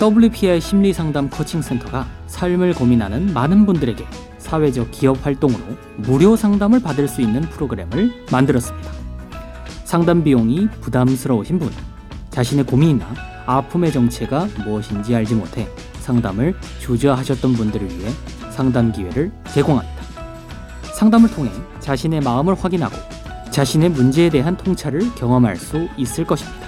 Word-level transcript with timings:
WPI 0.00 0.60
심리상담 0.60 1.30
코칭센터가 1.30 2.06
삶을 2.26 2.74
고민하는 2.74 3.32
많은 3.32 3.64
분들에게 3.64 4.04
사회적 4.36 4.90
기업 4.90 5.24
활동으로 5.24 5.62
무료 5.96 6.36
상담을 6.36 6.80
받을 6.80 7.08
수 7.08 7.22
있는 7.22 7.40
프로그램을 7.40 8.26
만들었습니다. 8.30 8.90
상담 9.84 10.22
비용이 10.22 10.68
부담스러우신 10.82 11.58
분, 11.58 11.70
자신의 12.30 12.66
고민이나 12.66 13.06
아픔의 13.46 13.90
정체가 13.92 14.48
무엇인지 14.64 15.14
알지 15.14 15.34
못해 15.34 15.66
상담을 16.00 16.54
주저하셨던 16.80 17.54
분들을 17.54 17.88
위해 17.88 18.10
상담 18.50 18.92
기회를 18.92 19.32
제공합니다. 19.52 19.96
상담을 20.94 21.30
통해 21.30 21.50
자신의 21.80 22.20
마음을 22.20 22.54
확인하고 22.54 22.96
자신의 23.50 23.90
문제에 23.90 24.28
대한 24.28 24.56
통찰을 24.58 25.14
경험할 25.14 25.56
수 25.56 25.88
있을 25.96 26.24
것입니다. 26.24 26.65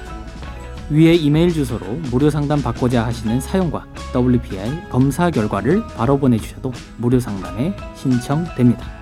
위에 0.90 1.14
이메일 1.14 1.52
주소로 1.52 1.86
무료 2.10 2.30
상담 2.30 2.62
받고자 2.62 3.04
하시는 3.04 3.40
사용과 3.40 3.86
WPI 4.14 4.88
검사 4.88 5.30
결과를 5.30 5.82
바로 5.96 6.18
보내주셔도 6.18 6.72
무료 6.96 7.20
상담에 7.20 7.76
신청됩니다. 7.94 8.98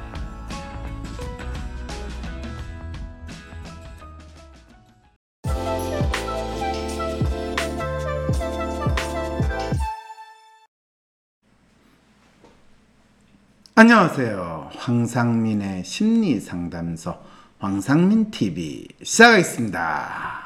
안녕하세요. 13.78 14.70
황상민의 14.74 15.84
심리 15.84 16.40
상담소 16.40 17.14
황상민 17.58 18.30
TV 18.30 18.88
시작하겠습니다. 19.02 20.45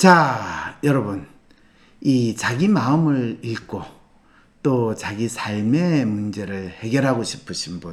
자, 0.00 0.78
여러분. 0.82 1.26
이 2.00 2.34
자기 2.34 2.68
마음을 2.68 3.38
읽고 3.42 3.82
또 4.62 4.94
자기 4.94 5.28
삶의 5.28 6.06
문제를 6.06 6.70
해결하고 6.70 7.22
싶으신 7.22 7.80
분 7.80 7.92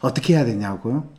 어떻게 0.00 0.32
해야 0.32 0.46
되냐고요? 0.46 1.10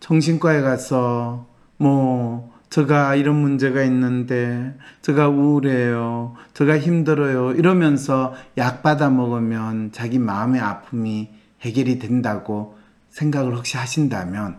정신과에 0.00 0.60
가서 0.60 1.46
뭐 1.78 2.52
제가 2.68 3.14
이런 3.14 3.36
문제가 3.36 3.82
있는데 3.84 4.76
제가 5.00 5.28
우울해요. 5.28 6.34
제가 6.52 6.78
힘들어요. 6.78 7.52
이러면서 7.52 8.34
약 8.58 8.82
받아 8.82 9.08
먹으면 9.08 9.90
자기 9.92 10.18
마음의 10.18 10.60
아픔이 10.60 11.30
해결이 11.62 11.98
된다고 11.98 12.76
생각을 13.08 13.56
혹시 13.56 13.78
하신다면 13.78 14.58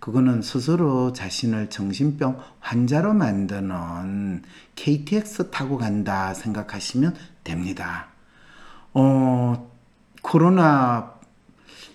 그거는 0.00 0.40
스스로 0.40 1.12
자신을 1.12 1.68
정신병 1.68 2.40
환자로 2.58 3.12
만드는 3.12 4.42
KTX 4.74 5.50
타고 5.50 5.76
간다 5.76 6.32
생각하시면 6.32 7.14
됩니다. 7.44 8.08
어, 8.94 9.70
코로나 10.22 11.14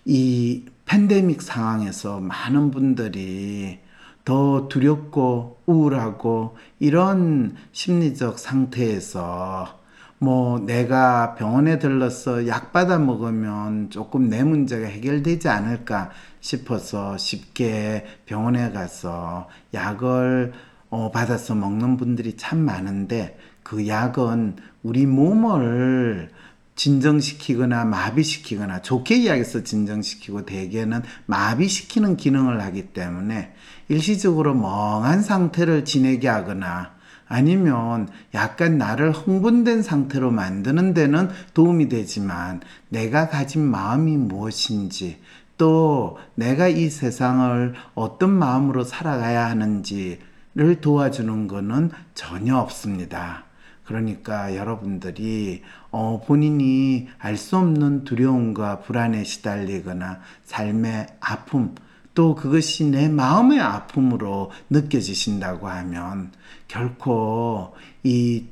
이 0.06 0.66
팬데믹 0.86 1.42
상황에서 1.42 2.20
많은 2.20 2.70
분들이 2.70 3.80
더 4.24 4.68
두렵고 4.68 5.62
우울하고 5.66 6.58
이런 6.80 7.56
심리적 7.72 8.38
상태에서 8.38 9.80
뭐 10.26 10.58
내가 10.58 11.36
병원에 11.36 11.78
들러서 11.78 12.48
약 12.48 12.74
받아 12.74 12.98
먹으면 12.98 13.92
조금 13.92 14.28
내 14.28 14.44
문제가 14.44 14.88
해결되지 14.88 15.50
않을까 15.50 16.10
싶어서 16.40 17.16
쉽게 17.16 18.06
병원에 18.26 18.72
가서 18.72 19.48
약을 19.76 20.54
어, 20.90 21.12
받아서 21.12 21.54
먹는 21.54 21.98
분들이 21.98 22.38
참 22.38 22.58
많은데 22.58 23.38
그 23.62 23.88
약은 23.88 24.56
우리 24.82 25.06
몸을 25.06 26.32
진정시키거나 26.74 27.86
마비시키거나 27.86 28.82
좋게 28.82 29.18
이야기해서 29.18 29.64
진정시키고 29.64 30.48
대개는 30.48 31.04
마비시키는 31.28 32.18
기능을 32.18 32.62
하기 32.64 32.94
때문에 32.94 33.54
일시적으로 33.90 34.56
멍한 34.56 35.22
상태를 35.22 35.86
지내게 35.86 36.28
하거나 36.28 36.95
아니면 37.28 38.08
약간 38.34 38.78
나를 38.78 39.12
흥분된 39.12 39.82
상태로 39.82 40.32
만드는 40.32 40.94
데는 40.94 41.30
도움이 41.54 41.90
되지만 41.90 42.62
내가 42.90 43.30
가진 43.30 43.64
마음이 43.64 44.18
무엇인지 44.18 45.20
또 45.58 46.18
내가 46.36 46.68
이 46.68 46.90
세상을 46.90 47.74
어떤 47.94 48.30
마음으로 48.32 48.84
살아가야 48.84 49.50
하는지를 49.50 50.82
도와주는 50.82 51.48
것은 51.48 51.92
전혀 52.14 52.58
없습니다. 52.58 53.46
그러니까 53.86 54.56
여러분들이 54.56 55.62
어, 55.92 56.22
본인이 56.26 57.08
알 57.20 57.38
수 57.38 57.58
없는 57.58 58.04
두려움과 58.04 58.80
불안에 58.80 59.24
시달리거나 59.24 60.20
삶의 60.44 61.08
아픔, 61.20 61.76
또 62.16 62.34
그것이 62.34 62.86
내 62.86 63.08
마음의 63.08 63.60
아픔으로 63.60 64.52
느껴지신다고 64.70 65.68
하면 65.68 66.32
결코 66.68 67.76
이 68.04 68.46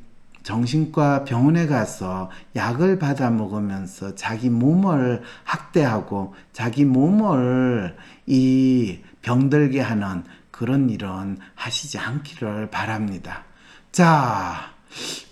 정신과 0.43 1.23
병원에 1.23 1.65
가서 1.67 2.29
약을 2.55 2.99
받아 2.99 3.29
먹으면서 3.29 4.13
자기 4.15 4.49
몸을 4.49 5.23
학대하고 5.45 6.35
자기 6.51 6.83
몸을 6.83 7.95
이 8.27 8.99
병들게 9.21 9.79
하는 9.79 10.25
그런 10.51 10.89
일은 10.89 11.37
하시지 11.55 11.97
않기를 11.97 12.69
바랍니다. 12.69 13.45
자, 13.93 14.73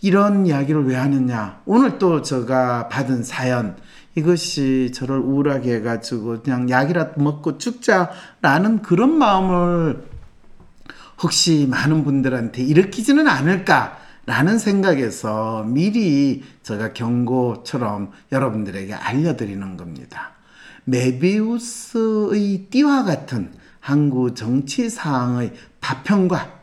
이런 0.01 0.47
이야기를 0.47 0.85
왜 0.85 0.95
하느냐? 0.95 1.61
오늘 1.65 1.99
또 1.99 2.21
제가 2.21 2.87
받은 2.87 3.23
사연, 3.23 3.75
이것이 4.15 4.91
저를 4.93 5.17
우울하게 5.19 5.75
해가지고 5.75 6.41
그냥 6.43 6.69
약이라도 6.69 7.21
먹고 7.21 7.57
죽자라는 7.57 8.81
그런 8.81 9.17
마음을 9.17 10.03
혹시 11.21 11.67
많은 11.69 12.03
분들한테 12.03 12.63
일으키지는 12.63 13.27
않을까 13.27 13.97
라는 14.25 14.59
생각에서 14.59 15.63
미리 15.63 16.43
제가 16.63 16.93
경고처럼 16.93 18.11
여러분들에게 18.31 18.93
알려드리는 18.93 19.77
겁니다. 19.77 20.31
메비우스의 20.85 22.67
띠와 22.69 23.03
같은 23.03 23.51
한국 23.79 24.35
정치 24.35 24.89
사항의 24.89 25.53
파편과 25.79 26.61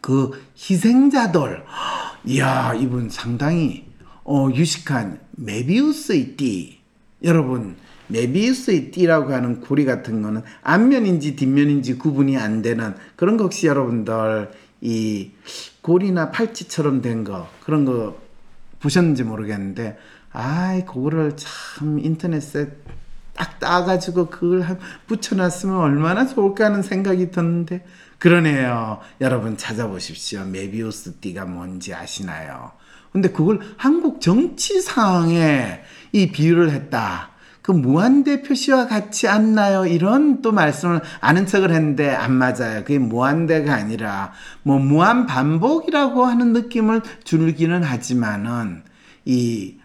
그 0.00 0.42
희생자들, 0.56 1.64
이야, 2.26 2.74
이분 2.74 3.08
상당히 3.08 3.86
어, 4.24 4.48
유식한 4.54 5.20
메비우스의 5.32 6.36
띠. 6.36 6.80
여러분, 7.22 7.76
메비우스의 8.08 8.90
띠라고 8.90 9.32
하는 9.32 9.60
고리 9.60 9.84
같은 9.84 10.22
거는 10.22 10.42
앞면인지 10.62 11.36
뒷면인지 11.36 11.96
구분이 11.98 12.36
안 12.36 12.62
되는 12.62 12.94
그런 13.16 13.36
거 13.36 13.44
혹시 13.44 13.66
여러분들 13.66 14.50
이 14.80 15.30
고리나 15.80 16.30
팔찌처럼 16.30 17.00
된 17.00 17.24
거 17.24 17.48
그런 17.64 17.84
거 17.86 18.18
보셨는지 18.80 19.22
모르겠는데 19.24 19.96
아이 20.32 20.84
그거를 20.84 21.32
참 21.36 21.98
인터넷에 21.98 22.72
딱 23.32 23.58
따가지고 23.58 24.26
그걸 24.26 24.78
붙여놨으면 25.06 25.76
얼마나 25.76 26.26
좋을까 26.26 26.66
하는 26.66 26.82
생각이 26.82 27.30
드는데 27.30 27.86
그러네요. 28.18 29.00
여러분 29.22 29.56
찾아보십시오. 29.56 30.44
메비우스 30.44 31.14
띠가 31.20 31.46
뭔지 31.46 31.94
아시나요? 31.94 32.72
근데 33.14 33.30
그걸 33.30 33.60
한국 33.76 34.20
정치 34.20 34.80
상황에 34.80 35.82
이 36.10 36.32
비유를 36.32 36.72
했다. 36.72 37.30
그 37.62 37.70
무한대 37.70 38.42
표시와 38.42 38.88
같지 38.88 39.28
않나요? 39.28 39.86
이런 39.86 40.42
또 40.42 40.50
말씀을 40.50 41.00
아는 41.20 41.46
척을 41.46 41.70
했는데 41.70 42.10
안 42.10 42.32
맞아요. 42.34 42.80
그게 42.80 42.98
무한대가 42.98 43.72
아니라 43.72 44.32
뭐 44.64 44.80
무한 44.80 45.26
반복이라고 45.26 46.26
하는 46.26 46.52
느낌을 46.52 47.02
줄기는 47.22 47.84
하지만은 47.84 48.82
이 49.24 49.76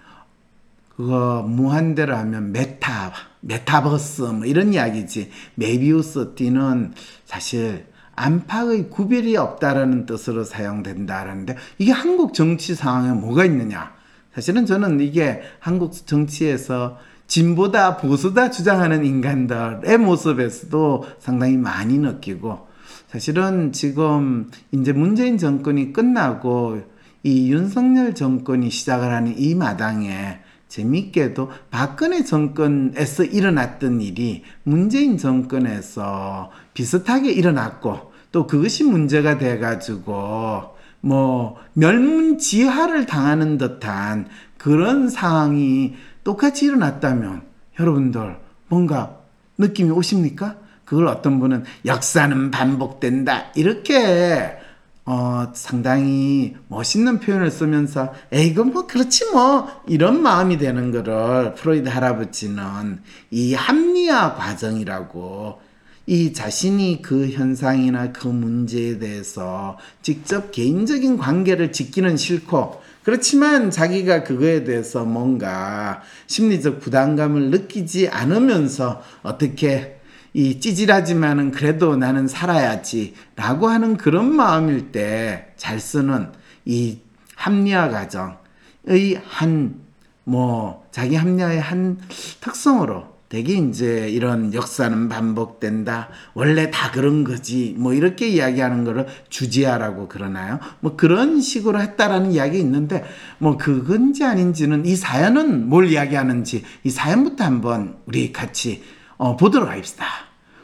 그거 0.96 1.46
무한대로 1.48 2.16
하면 2.16 2.52
메타 2.52 3.14
메타버스 3.42 4.24
뭐 4.24 4.46
이런 4.46 4.74
이야기지. 4.74 5.30
메비우스 5.54 6.34
띠는 6.34 6.96
사실 7.26 7.86
안팎의 8.20 8.90
구별이 8.90 9.38
없다라는 9.38 10.06
뜻으로 10.06 10.44
사용된다라는데 10.44 11.56
이게 11.78 11.94
한국 11.94 12.34
정치 12.34 12.76
상황에 12.76 13.14
뭐가 13.14 13.46
있느냐? 13.46 13.94
사실은 14.36 14.66
저는 14.66 15.00
이게 15.00 15.42
한국 15.60 15.94
정치에서 16.06 16.98
진보다 17.28 17.98
보수다 17.98 18.52
주장하는 18.52 19.06
인간들의 19.06 19.98
모습에서도 20.00 21.06
상당히 21.20 21.56
많이 21.58 21.98
느끼고 21.98 22.68
사실은 23.08 23.72
지금 23.72 24.50
이제 24.72 24.92
문재인 24.92 25.38
정권이 25.38 25.94
끝나고 25.94 26.82
이 27.24 27.52
윤석열 27.52 28.16
정권이 28.16 28.70
시작을 28.70 29.12
하는 29.12 29.38
이 29.38 29.56
마당에 29.56 30.40
재밌게도 30.68 31.50
박근혜 31.72 32.24
정권에서 32.24 33.24
일어났던 33.24 34.02
일이 34.02 34.44
문재인 34.64 35.18
정권에서 35.18 36.52
비슷하게 36.74 37.32
일어났고 37.32 38.09
또 38.32 38.48
그것이 38.48 38.84
문제가 38.84 39.38
돼가지고 39.38 40.76
뭐 41.02 41.58
멸문지하를 41.74 43.06
당하는 43.06 43.58
듯한 43.58 44.28
그런 44.58 45.10
상황이 45.10 45.96
똑같이 46.24 46.66
일어났다면 46.66 47.44
여러분들 47.80 48.38
뭔가 48.68 49.18
느낌이 49.58 49.90
오십니까? 49.92 50.56
그걸 50.86 51.08
어떤 51.08 51.40
분은 51.40 51.64
역사는 51.86 52.52
반복된다 52.52 53.52
이렇게 53.56 54.58
어, 55.06 55.52
상당히 55.54 56.56
멋있는 56.68 57.20
표현을 57.20 57.50
쓰면서 57.50 58.14
에이 58.32 58.48
이건 58.48 58.74
뭐 58.74 58.86
그렇지 58.86 59.32
뭐 59.32 59.68
이런 59.88 60.22
마음이 60.22 60.58
되는 60.58 60.92
거를 60.92 61.56
프로이드 61.56 61.90
할아버지는 61.90 63.02
이 63.32 63.56
합리화 63.56 64.36
과정이라고 64.36 65.62
이 66.10 66.34
자신이 66.34 67.04
그 67.04 67.30
현상이나 67.30 68.12
그 68.12 68.28
문제에 68.28 68.98
대해서 68.98 69.78
직접 70.02 70.52
개인적인 70.52 71.18
관계를 71.20 71.72
짓기는 71.72 72.18
싫고 72.18 72.82
그렇지만 73.04 73.70
자기가 73.70 74.24
그거에 74.24 74.64
대해서 74.64 75.06
뭔가 75.06 76.02
심리적 76.26 76.80
부담감을 76.80 77.52
느끼지 77.52 78.10
않으면서 78.10 79.04
어떻게 79.22 80.00
이 80.34 80.60
찌질하지만은 80.60 81.52
그래도 81.52 81.96
나는 81.96 82.28
살아야지 82.28 83.14
라고 83.36 83.68
하는 83.68 83.96
그런 83.96 84.36
마음일 84.36 84.92
때 84.92 85.54
잘 85.58 85.80
쓰는 85.80 86.32
이 86.66 86.98
합리화 87.36 87.90
과정의 87.90 89.22
한 89.26 89.90
뭐 90.30 90.88
자기 90.92 91.16
합리화의 91.16 91.60
한 91.60 91.98
특성으로 92.40 93.19
되게 93.30 93.54
이제 93.54 94.10
이런 94.10 94.56
역사는 94.56 95.08
반복된다. 95.08 96.10
원래 96.34 96.72
다 96.72 96.90
그런 96.90 97.24
거지. 97.24 97.76
뭐 97.78 97.94
이렇게 97.94 98.28
이야기하는 98.28 98.84
거를 98.84 99.06
주지하라고 99.30 100.08
그러나요? 100.08 100.60
뭐 100.80 100.96
그런 100.96 101.40
식으로 101.40 101.80
했다라는 101.80 102.32
이야기 102.32 102.60
있는데 102.60 103.06
뭐 103.38 103.56
그건지 103.56 104.24
아닌지는 104.26 104.84
이 104.88 104.96
사연은 104.96 105.70
뭘 105.70 105.92
이야기하는지 105.92 106.64
이 106.84 106.90
사연부터 106.90 107.44
한번 107.44 107.98
우리 108.08 108.34
같이 108.34 108.82
어, 109.18 109.38
보도록 109.38 109.70
하겠습니다. 109.70 110.06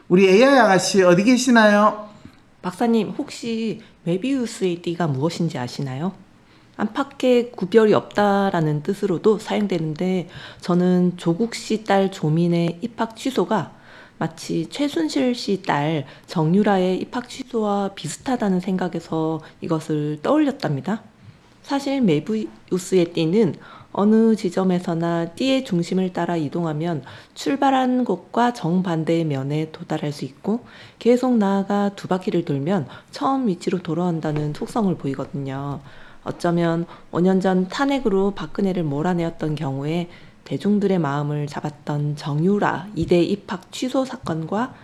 우리 0.08 0.28
AI 0.28 0.58
아가씨 0.58 1.04
어디 1.04 1.22
계시나요? 1.22 2.08
박사님, 2.62 3.10
혹시 3.10 3.80
메비우스의 4.02 4.82
띠가 4.82 5.06
무엇인지 5.06 5.56
아시나요? 5.56 6.14
안팎의 6.76 7.52
구별이 7.52 7.94
없다라는 7.94 8.82
뜻으로도 8.82 9.38
사용되는데 9.38 10.28
저는 10.60 11.16
조국 11.16 11.54
씨 11.54 11.84
딸 11.84 12.10
조민의 12.10 12.78
입학 12.82 13.16
취소가 13.16 13.72
마치 14.18 14.68
최순실 14.70 15.34
씨 15.34 15.62
딸 15.62 16.06
정유라의 16.26 16.98
입학 17.00 17.28
취소와 17.28 17.90
비슷하다는 17.94 18.60
생각에서 18.60 19.40
이것을 19.60 20.20
떠올렸답니다. 20.22 21.02
사실 21.62 22.00
메비우스의 22.00 23.12
띠는 23.12 23.56
어느 23.92 24.36
지점에서나 24.36 25.30
띠의 25.34 25.64
중심을 25.64 26.12
따라 26.12 26.36
이동하면 26.36 27.02
출발한 27.34 28.04
곳과 28.04 28.52
정반대의 28.52 29.24
면에 29.24 29.70
도달할 29.72 30.12
수 30.12 30.26
있고 30.26 30.60
계속 30.98 31.36
나아가 31.38 31.90
두 31.96 32.06
바퀴를 32.06 32.44
돌면 32.44 32.86
처음 33.10 33.48
위치로 33.48 33.78
돌아온다는 33.82 34.52
속성을 34.52 34.94
보이거든요. 34.96 35.80
어쩌면 36.26 36.86
5년 37.12 37.40
전 37.40 37.68
탄핵으로 37.68 38.32
박근혜를 38.32 38.82
몰아내었던 38.82 39.54
경우에 39.54 40.10
대중들의 40.44 40.98
마음을 40.98 41.46
잡았던 41.46 42.16
정유라 42.16 42.88
이대 42.96 43.22
입학 43.22 43.70
취소 43.70 44.04
사건과 44.04 44.74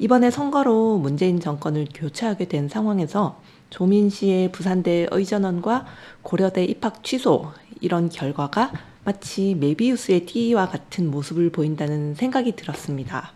이번에 0.00 0.30
선거로 0.30 0.98
문재인 0.98 1.40
정권을 1.40 1.86
교체하게 1.94 2.48
된 2.48 2.68
상황에서 2.68 3.40
조민 3.70 4.10
씨의 4.10 4.50
부산대 4.50 5.06
의전원과 5.10 5.86
고려대 6.22 6.64
입학 6.64 7.04
취소 7.04 7.46
이런 7.80 8.08
결과가 8.08 8.72
마치 9.04 9.54
메비우스의 9.54 10.26
띠와 10.26 10.68
같은 10.68 11.10
모습을 11.10 11.50
보인다는 11.50 12.14
생각이 12.14 12.52
들었습니다. 12.52 13.32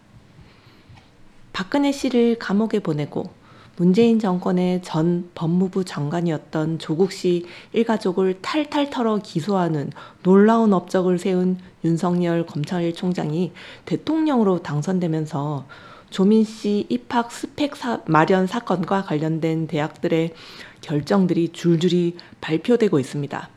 박근혜 1.52 1.92
씨를 1.92 2.38
감옥에 2.38 2.80
보내고 2.80 3.30
문재인 3.76 4.18
정권의 4.18 4.82
전 4.82 5.30
법무부 5.34 5.84
장관이었던 5.84 6.78
조국 6.78 7.10
씨 7.10 7.46
일가족을 7.72 8.40
탈탈 8.42 8.90
털어 8.90 9.18
기소하는 9.18 9.90
놀라운 10.22 10.74
업적을 10.74 11.18
세운 11.18 11.58
윤석열 11.82 12.44
검찰총장이 12.44 13.52
대통령으로 13.86 14.62
당선되면서 14.62 15.66
조민 16.10 16.44
씨 16.44 16.86
입학 16.90 17.32
스펙 17.32 17.74
사, 17.74 18.00
마련 18.04 18.46
사건과 18.46 19.04
관련된 19.04 19.66
대학들의 19.66 20.34
결정들이 20.82 21.48
줄줄이 21.52 22.16
발표되고 22.42 22.98
있습니다. 22.98 23.48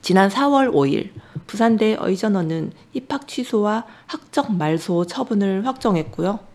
지난 0.00 0.30
4월 0.30 0.72
5일 0.72 1.10
부산대 1.46 1.98
의전원은 2.00 2.72
입학 2.94 3.28
취소와 3.28 3.84
학적 4.06 4.56
말소 4.56 5.04
처분을 5.06 5.66
확정했고요. 5.66 6.47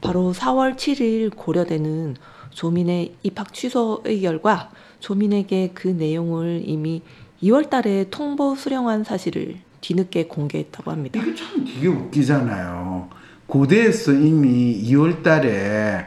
바로 0.00 0.32
4월 0.32 0.76
7일 0.76 1.34
고려대는 1.36 2.16
조민의 2.50 3.14
입학 3.22 3.52
취소 3.54 4.02
의 4.04 4.20
결과 4.20 4.70
조민에게 5.00 5.70
그 5.74 5.88
내용을 5.88 6.62
이미 6.64 7.02
2월 7.42 7.70
달에 7.70 8.06
통보 8.10 8.54
수령한 8.54 9.04
사실을 9.04 9.56
뒤늦게 9.80 10.26
공개했다고 10.26 10.90
합니다. 10.90 11.20
이게 11.20 11.34
참 11.34 11.64
되게 11.64 11.86
웃기잖아요. 11.86 13.08
고대에서 13.46 14.12
이미 14.12 14.82
2월 14.90 15.22
달에 15.22 16.06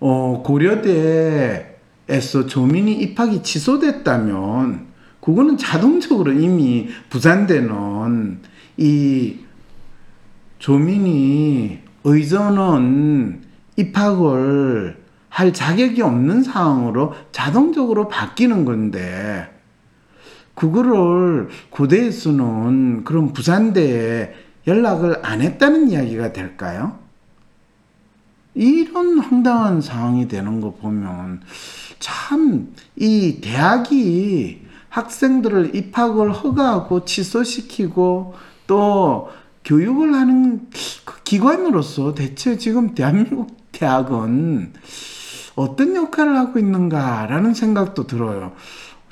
어, 0.00 0.42
고려대에서 0.44 1.66
조민이 2.48 2.94
입학이 2.94 3.42
취소됐다면 3.42 4.92
그거는 5.20 5.56
자동적으로 5.56 6.32
이미 6.32 6.88
부산대는 7.08 8.40
이 8.76 9.36
조민이 10.58 11.78
의전은 12.04 13.42
입학을 13.76 15.02
할 15.28 15.52
자격이 15.52 16.02
없는 16.02 16.42
상황으로 16.42 17.14
자동적으로 17.32 18.08
바뀌는 18.08 18.64
건데 18.64 19.48
그거를 20.54 21.48
고대에서는 21.70 23.04
그럼 23.04 23.32
부산대에 23.32 24.34
연락을 24.66 25.24
안 25.24 25.40
했다는 25.40 25.90
이야기가 25.90 26.32
될까요? 26.32 26.98
이런 28.54 29.18
황당한 29.18 29.80
상황이 29.80 30.28
되는 30.28 30.60
거 30.60 30.74
보면 30.74 31.40
참 31.98 32.72
이 32.96 33.40
대학이 33.40 34.62
학생들을 34.90 35.74
입학을 35.74 36.32
허가하고 36.32 37.04
취소시키고 37.04 38.34
또 38.66 39.30
교육을 39.64 40.14
하는 40.14 40.68
그 41.04 41.22
기관으로서 41.22 42.14
대체 42.14 42.58
지금 42.58 42.94
대한민국 42.94 43.56
대학은 43.72 44.72
어떤 45.54 45.96
역할을 45.96 46.36
하고 46.36 46.58
있는가라는 46.58 47.54
생각도 47.54 48.06
들어요. 48.06 48.52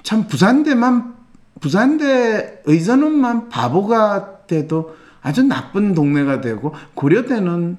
참 0.03 0.27
부산대만 0.27 1.15
부산대 1.61 2.63
의전원만 2.65 3.49
바보가 3.49 4.47
돼도 4.47 4.97
아주 5.23 5.43
나쁜 5.43 5.95
동네가 5.95 6.41
되고 6.41 6.75
고려대는 6.95 7.77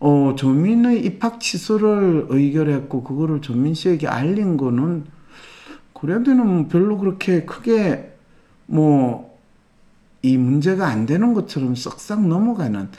어, 0.00 0.34
조민의 0.36 1.04
입학 1.04 1.40
취소를 1.40 2.26
의결했고 2.28 3.02
그거를 3.02 3.40
조민 3.40 3.74
씨에게 3.74 4.06
알린 4.06 4.56
거는 4.56 5.04
고려대는 5.92 6.68
별로 6.68 6.98
그렇게 6.98 7.44
크게 7.44 8.16
뭐 8.66 9.29
이 10.22 10.36
문제가 10.36 10.86
안 10.86 11.06
되는 11.06 11.32
것처럼 11.34 11.74
썩싹 11.74 12.26
넘어가는 12.26 12.90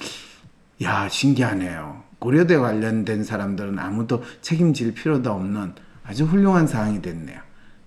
야 0.81 1.07
신기하네요. 1.07 2.03
고려대 2.19 2.57
관련된 2.57 3.23
사람들은 3.23 3.77
아무도 3.77 4.23
책임질 4.41 4.93
필요도 4.93 5.31
없는 5.31 5.73
아주 6.03 6.25
훌륭한 6.25 6.67
상황이 6.67 7.01
됐네요. 7.01 7.39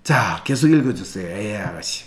자 0.03 0.43
계속 0.45 0.71
읽어주세요. 0.71 1.37
AI 1.37 1.63
아가씨. 1.63 2.05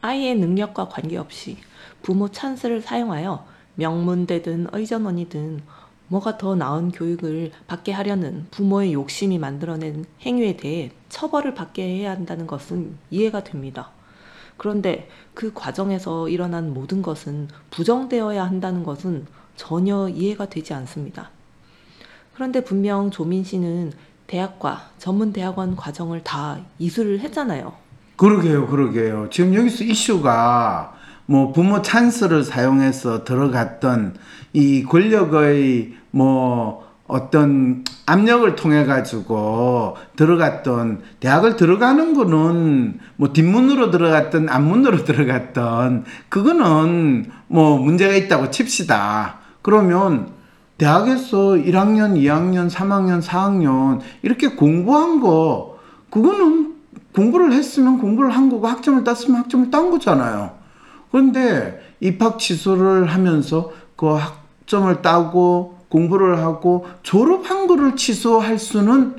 아이의 0.00 0.36
능력과 0.36 0.88
관계없이 0.88 1.58
부모 2.02 2.30
찬스를 2.30 2.82
사용하여 2.82 3.46
명문대든 3.76 4.68
의전원이든 4.72 5.62
뭐가 6.08 6.36
더 6.36 6.54
나은 6.54 6.92
교육을 6.92 7.52
받게 7.66 7.92
하려는 7.92 8.46
부모의 8.50 8.92
욕심이 8.92 9.38
만들어낸 9.38 10.04
행위에 10.20 10.56
대해 10.56 10.90
처벌을 11.08 11.54
받게 11.54 11.82
해야 11.82 12.10
한다는 12.10 12.46
것은 12.46 12.96
이해가 13.10 13.44
됩니다. 13.44 13.90
그런데 14.56 15.08
그 15.34 15.52
과정에서 15.52 16.28
일어난 16.28 16.72
모든 16.72 17.02
것은 17.02 17.48
부정되어야 17.70 18.44
한다는 18.44 18.84
것은 18.84 19.26
전혀 19.56 20.08
이해가 20.08 20.48
되지 20.48 20.74
않습니다. 20.74 21.30
그런데 22.34 22.62
분명 22.64 23.10
조민 23.10 23.44
씨는 23.44 23.92
대학과 24.26 24.90
전문 24.98 25.32
대학원 25.32 25.76
과정을 25.76 26.24
다 26.24 26.58
이수를 26.78 27.20
했잖아요. 27.20 27.72
그러게요, 28.16 28.66
그러게요. 28.68 29.28
지금 29.30 29.54
여기서 29.54 29.84
이슈가 29.84 30.94
뭐 31.26 31.52
부모 31.52 31.82
찬스를 31.82 32.44
사용해서 32.44 33.24
들어갔던 33.24 34.16
이 34.52 34.82
권력의 34.84 35.94
뭐 36.10 36.83
어떤 37.06 37.84
압력을 38.06 38.56
통해 38.56 38.84
가지고 38.84 39.96
들어갔던 40.16 41.02
대학을 41.20 41.56
들어가는 41.56 42.14
거는 42.14 42.98
뭐 43.16 43.32
뒷문으로 43.32 43.90
들어갔던 43.90 44.48
앞문으로 44.48 45.04
들어갔던 45.04 46.04
그거는 46.28 47.30
뭐 47.46 47.78
문제가 47.78 48.14
있다고 48.14 48.50
칩시다. 48.50 49.36
그러면 49.62 50.32
대학에서 50.78 51.52
1학년, 51.52 52.16
2학년, 52.16 52.70
3학년, 52.70 53.22
4학년 53.22 54.00
이렇게 54.22 54.48
공부한 54.48 55.20
거 55.20 55.78
그거는 56.10 56.74
공부를 57.14 57.52
했으면 57.52 57.98
공부를 57.98 58.30
한 58.30 58.50
거고 58.50 58.66
학점을 58.66 59.04
땄으면 59.04 59.42
학점을 59.42 59.70
딴 59.70 59.90
거잖아요. 59.90 60.52
그런데 61.12 61.80
입학 62.00 62.38
취소를 62.38 63.06
하면서 63.06 63.70
그 63.94 64.08
학점을 64.08 65.00
따고 65.00 65.73
공부를 65.94 66.38
하고 66.38 66.86
졸업한 67.04 67.68
거를 67.68 67.94
취소할 67.94 68.58
수는 68.58 69.14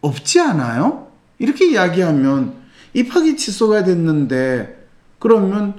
없지 0.00 0.38
않아요? 0.38 1.08
이렇게 1.40 1.68
이야기하면 1.68 2.54
입학이 2.94 3.36
취소가 3.36 3.82
됐는데 3.82 4.86
그러면 5.18 5.74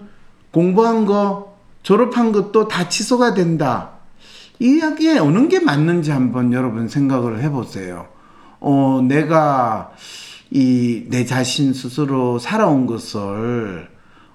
공부한 0.52 1.06
거 1.06 1.56
졸업한 1.84 2.34
것도 2.34 2.68
다 2.68 2.90
취소가 2.90 3.34
된다. 3.34 3.92
이 4.60 4.76
이야기에 4.80 5.20
어느 5.20 5.48
게 5.48 5.62
맞는지 5.62 6.12
한번 6.12 6.52
여러분 6.52 6.90
생각을 6.90 7.42
해보세요. 7.42 8.10
어, 8.60 9.00
내가 9.08 9.94
이 10.52 11.06
내 11.10 11.24
자신 11.24 11.72
스스로 11.74 12.38
살아온 12.38 12.86
것을 12.86 13.88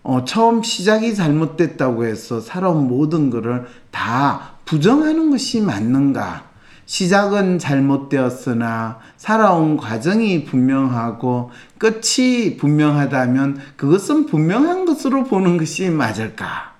어, 0.02 0.24
처음 0.24 0.62
시작이 0.62 1.14
잘못됐다고 1.14 2.06
해서 2.06 2.40
살아온 2.40 2.88
모든 2.88 3.28
것을 3.28 3.66
다 3.90 4.53
부정하는 4.64 5.30
것이 5.30 5.60
맞는가? 5.60 6.54
시작은 6.86 7.58
잘못되었으나 7.58 8.98
살아온 9.16 9.76
과정이 9.76 10.44
분명하고 10.44 11.50
끝이 11.78 12.56
분명하다면 12.58 13.58
그것은 13.76 14.26
분명한 14.26 14.84
것으로 14.84 15.24
보는 15.24 15.56
것이 15.56 15.88
맞을까? 15.88 16.74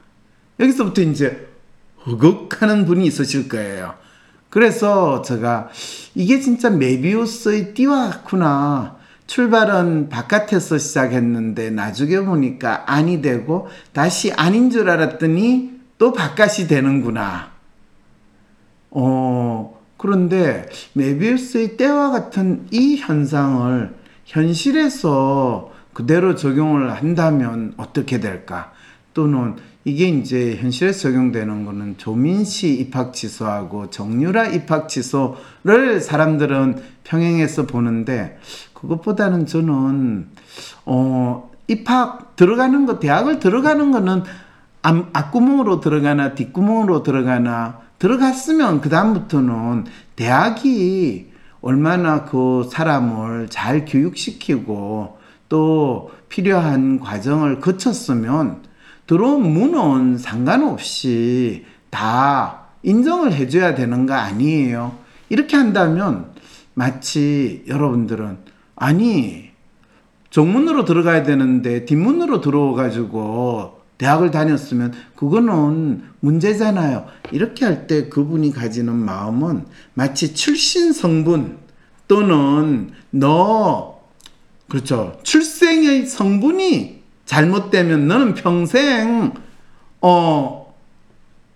여기서부터 0.60 1.02
이제 1.02 1.48
허걱하는 2.06 2.84
분이 2.84 3.06
있으실 3.06 3.48
거예요. 3.48 3.94
그래서 4.50 5.22
제가 5.22 5.68
이게 6.14 6.38
진짜 6.38 6.70
메비우스의 6.70 7.74
띠와 7.74 8.10
같구나. 8.10 8.96
출발은 9.26 10.10
바깥에서 10.10 10.76
시작했는데 10.76 11.70
나중에 11.70 12.20
보니까 12.20 12.84
아니 12.86 13.22
되고 13.22 13.68
다시 13.92 14.32
아닌 14.32 14.70
줄 14.70 14.90
알았더니 14.90 15.72
또 15.98 16.12
바깥이 16.12 16.68
되는구나. 16.68 17.53
어, 18.94 19.78
그런데 19.96 20.66
메비우스의 20.94 21.76
때와 21.76 22.10
같은 22.10 22.66
이 22.70 22.96
현상을 22.96 23.94
현실에서 24.24 25.72
그대로 25.92 26.34
적용을 26.34 26.92
한다면 26.92 27.74
어떻게 27.76 28.20
될까? 28.20 28.72
또는 29.12 29.56
이게 29.84 30.08
이제 30.08 30.56
현실에 30.56 30.92
적용되는 30.92 31.64
거는 31.64 31.98
조민씨 31.98 32.74
입학 32.74 33.12
취소하고 33.12 33.90
정유라 33.90 34.46
입학 34.46 34.88
취소를 34.88 36.00
사람들은 36.00 36.82
평행해서 37.04 37.66
보는데 37.66 38.38
그것보다는 38.72 39.46
저는 39.46 40.28
어 40.86 41.50
입학 41.68 42.34
들어가는 42.36 42.86
거 42.86 42.98
대학을 42.98 43.38
들어가는 43.38 43.92
거는 43.92 44.22
앞, 44.82 45.06
앞구멍으로 45.12 45.80
들어가나 45.80 46.34
뒷구멍으로 46.34 47.02
들어가나 47.02 47.83
들어갔으면 47.98 48.80
그 48.80 48.88
다음부터는 48.88 49.84
대학이 50.16 51.32
얼마나 51.60 52.24
그 52.24 52.68
사람을 52.70 53.48
잘 53.48 53.84
교육시키고 53.84 55.18
또 55.48 56.10
필요한 56.28 57.00
과정을 57.00 57.60
거쳤으면 57.60 58.62
들어온 59.06 59.52
문은 59.52 60.18
상관없이 60.18 61.64
다 61.90 62.64
인정을 62.82 63.32
해줘야 63.32 63.74
되는 63.74 64.06
거 64.06 64.14
아니에요. 64.14 64.96
이렇게 65.28 65.56
한다면 65.56 66.32
마치 66.74 67.64
여러분들은 67.66 68.38
아니 68.76 69.50
정문으로 70.30 70.84
들어가야 70.84 71.22
되는데 71.22 71.84
뒷문으로 71.84 72.40
들어와가지고 72.40 73.73
대학을 73.98 74.30
다녔으면 74.30 74.92
그거는 75.16 76.02
문제잖아요. 76.20 77.06
이렇게 77.32 77.64
할 77.64 77.86
때 77.86 78.08
그분이 78.08 78.52
가지는 78.52 78.94
마음은 78.94 79.66
마치 79.94 80.34
출신 80.34 80.92
성분 80.92 81.58
또는 82.08 82.90
너 83.10 84.00
그렇죠 84.68 85.18
출생의 85.22 86.06
성분이 86.06 87.02
잘못되면 87.26 88.08
너는 88.08 88.34
평생 88.34 89.32
어 90.00 90.74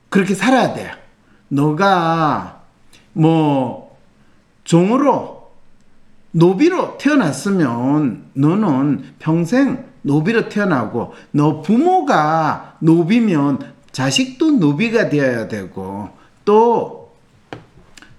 그렇게 0.09 0.35
살아야 0.35 0.75
돼. 0.75 0.90
너가 1.49 2.62
뭐 3.12 3.97
종으로 4.64 5.50
노비로 6.33 6.99
태어났으면 6.99 8.30
너는 8.35 9.02
평생 9.18 9.88
노비로 10.02 10.49
태어나고 10.49 11.14
너 11.33 11.62
부모가 11.62 12.76
노비면 12.81 13.59
자식도 13.93 14.52
노비가 14.52 15.09
되어야 15.09 15.49
되고 15.49 16.11
또 16.45 17.12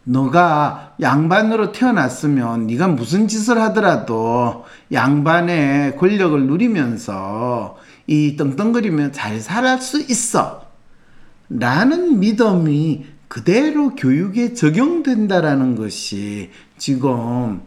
너가 0.04 0.96
양반으로 1.02 1.72
태어났으면 1.72 2.68
네가 2.68 2.88
무슨 2.88 3.28
짓을 3.28 3.62
하더라도 3.62 4.66
양반의 4.92 5.98
권력을 5.98 6.48
누리면서 6.48 7.78
이 8.08 8.36
떵떵거리며 8.36 9.12
잘살수 9.12 10.02
있어. 10.10 10.66
라는 11.50 12.20
믿음이 12.20 13.06
그대로 13.28 13.96
교육에 13.96 14.54
적용된다라는 14.54 15.76
것이 15.76 16.50
지금 16.78 17.62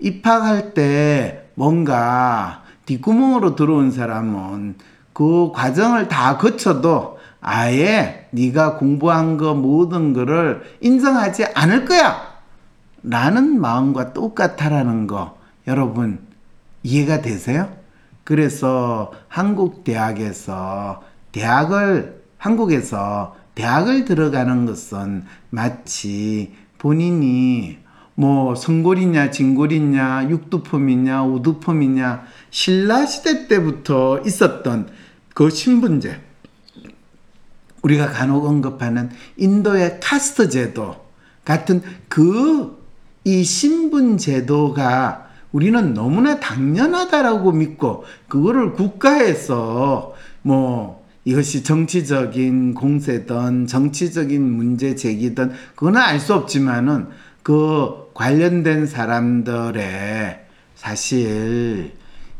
입학할 0.00 0.72
때 0.72 1.50
뭔가 1.54 2.61
뒷구멍으로 2.86 3.54
들어온 3.56 3.90
사람은 3.90 4.76
그 5.12 5.52
과정을 5.52 6.08
다 6.08 6.36
거쳐도 6.38 7.18
아예 7.40 8.28
네가 8.30 8.76
공부한 8.76 9.36
거 9.36 9.54
모든 9.54 10.12
거를 10.12 10.62
인정하지 10.80 11.46
않을 11.54 11.84
거야. 11.84 12.32
라는 13.02 13.60
마음과 13.60 14.12
똑같다라는 14.12 15.08
거 15.08 15.36
여러분 15.66 16.20
이해가 16.84 17.20
되세요? 17.20 17.68
그래서 18.24 19.12
한국 19.28 19.82
대학에서 19.82 21.02
대학을 21.32 22.22
한국에서 22.38 23.36
대학을 23.54 24.04
들어가는 24.04 24.66
것은 24.66 25.24
마치 25.50 26.54
본인이 26.78 27.78
뭐 28.14 28.54
성골이냐 28.54 29.30
진골이냐 29.30 30.28
육두품이냐 30.30 31.24
우두품이냐 31.24 32.24
신라 32.50 33.06
시대 33.06 33.48
때부터 33.48 34.20
있었던 34.24 34.88
그 35.34 35.50
신분제. 35.50 36.20
우리가 37.82 38.08
간혹 38.08 38.44
언급하는 38.44 39.10
인도의 39.36 39.98
카스트 40.00 40.48
제도 40.48 40.96
같은 41.44 41.82
그 42.08 42.82
이 43.24 43.44
신분 43.44 44.18
제도가 44.18 45.28
우리는 45.52 45.94
너무나 45.94 46.40
당연하다라고 46.40 47.52
믿고 47.52 48.04
그거를 48.28 48.72
국가에서 48.72 50.14
뭐 50.42 51.04
이것이 51.24 51.62
정치적인 51.62 52.74
공세든 52.74 53.68
정치적인 53.68 54.42
문제 54.42 54.96
제기든 54.96 55.52
그거는 55.76 56.00
알 56.00 56.18
수 56.18 56.34
없지만은 56.34 57.08
그 57.42 58.01
관련된 58.14 58.86
사람들의 58.86 60.46
사실 60.74 61.92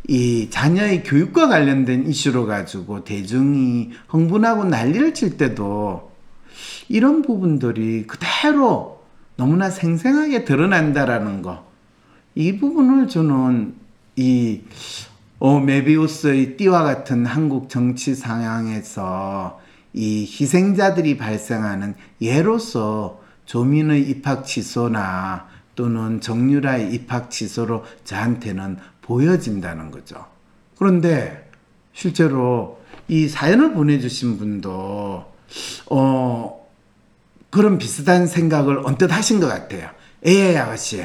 이 0.08 0.48
자녀의 0.50 1.04
교육과 1.04 1.48
관련된 1.48 2.06
이슈로 2.08 2.46
가지고 2.46 3.04
대중이 3.04 3.90
흥분하고 4.08 4.64
난리를 4.64 5.14
칠 5.14 5.36
때도 5.36 6.10
이런 6.88 7.22
부분들이 7.22 8.06
그대로 8.06 9.02
너무나 9.36 9.70
생생하게 9.70 10.44
드러난다라는 10.44 11.42
거. 11.42 11.64
이 12.34 12.58
부분을 12.58 13.08
저는 13.08 13.74
이 14.16 14.62
어, 15.38 15.58
메비우스의 15.58 16.56
띠와 16.56 16.82
같은 16.82 17.26
한국 17.26 17.68
정치 17.68 18.14
상황에서 18.14 19.60
이 19.92 20.20
희생자들이 20.20 21.16
발생하는 21.16 21.94
예로서 22.20 23.20
조민의 23.46 24.02
입학 24.02 24.46
취소나 24.46 25.48
또는 25.74 26.20
정유라의 26.20 26.92
입학 26.92 27.30
취소로 27.30 27.84
저한테는 28.04 28.78
보여진다는 29.02 29.90
거죠. 29.90 30.26
그런데 30.76 31.50
실제로 31.92 32.80
이 33.08 33.28
사연을 33.28 33.74
보내주신 33.74 34.38
분도 34.38 35.24
어 35.90 36.66
그런 37.50 37.78
비슷한 37.78 38.26
생각을 38.26 38.86
언뜻 38.86 39.12
하신 39.12 39.40
것 39.40 39.46
같아요. 39.46 39.90
AI 40.26 40.56
아가씨, 40.56 41.04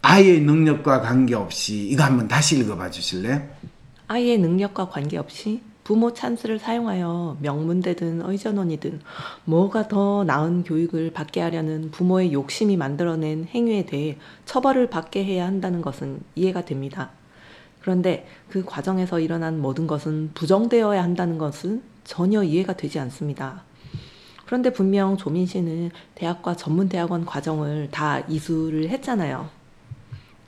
아이의 0.00 0.40
능력과 0.40 1.00
관계없이 1.00 1.88
이거 1.88 2.04
한번 2.04 2.28
다시 2.28 2.58
읽어봐 2.58 2.90
주실래요? 2.90 3.42
아이의 4.08 4.38
능력과 4.38 4.88
관계없이 4.88 5.60
부모 5.84 6.14
찬스를 6.14 6.58
사용하여 6.58 7.36
명문대든 7.40 8.22
의전원이든 8.28 9.02
뭐가 9.44 9.86
더 9.88 10.24
나은 10.24 10.64
교육을 10.64 11.12
받게 11.12 11.42
하려는 11.42 11.90
부모의 11.90 12.32
욕심이 12.32 12.76
만들어낸 12.78 13.44
행위에 13.44 13.84
대해 13.84 14.16
처벌을 14.46 14.88
받게 14.88 15.22
해야 15.24 15.46
한다는 15.46 15.82
것은 15.82 16.20
이해가 16.34 16.64
됩니다. 16.64 17.10
그런데 17.82 18.26
그 18.48 18.64
과정에서 18.64 19.20
일어난 19.20 19.60
모든 19.60 19.86
것은 19.86 20.30
부정되어야 20.32 21.02
한다는 21.02 21.36
것은 21.36 21.82
전혀 22.02 22.42
이해가 22.42 22.72
되지 22.72 22.98
않습니다. 22.98 23.62
그런데 24.46 24.72
분명 24.72 25.18
조민 25.18 25.44
씨는 25.44 25.90
대학과 26.14 26.56
전문대학원 26.56 27.26
과정을 27.26 27.88
다 27.90 28.20
이수를 28.20 28.88
했잖아요. 28.88 29.48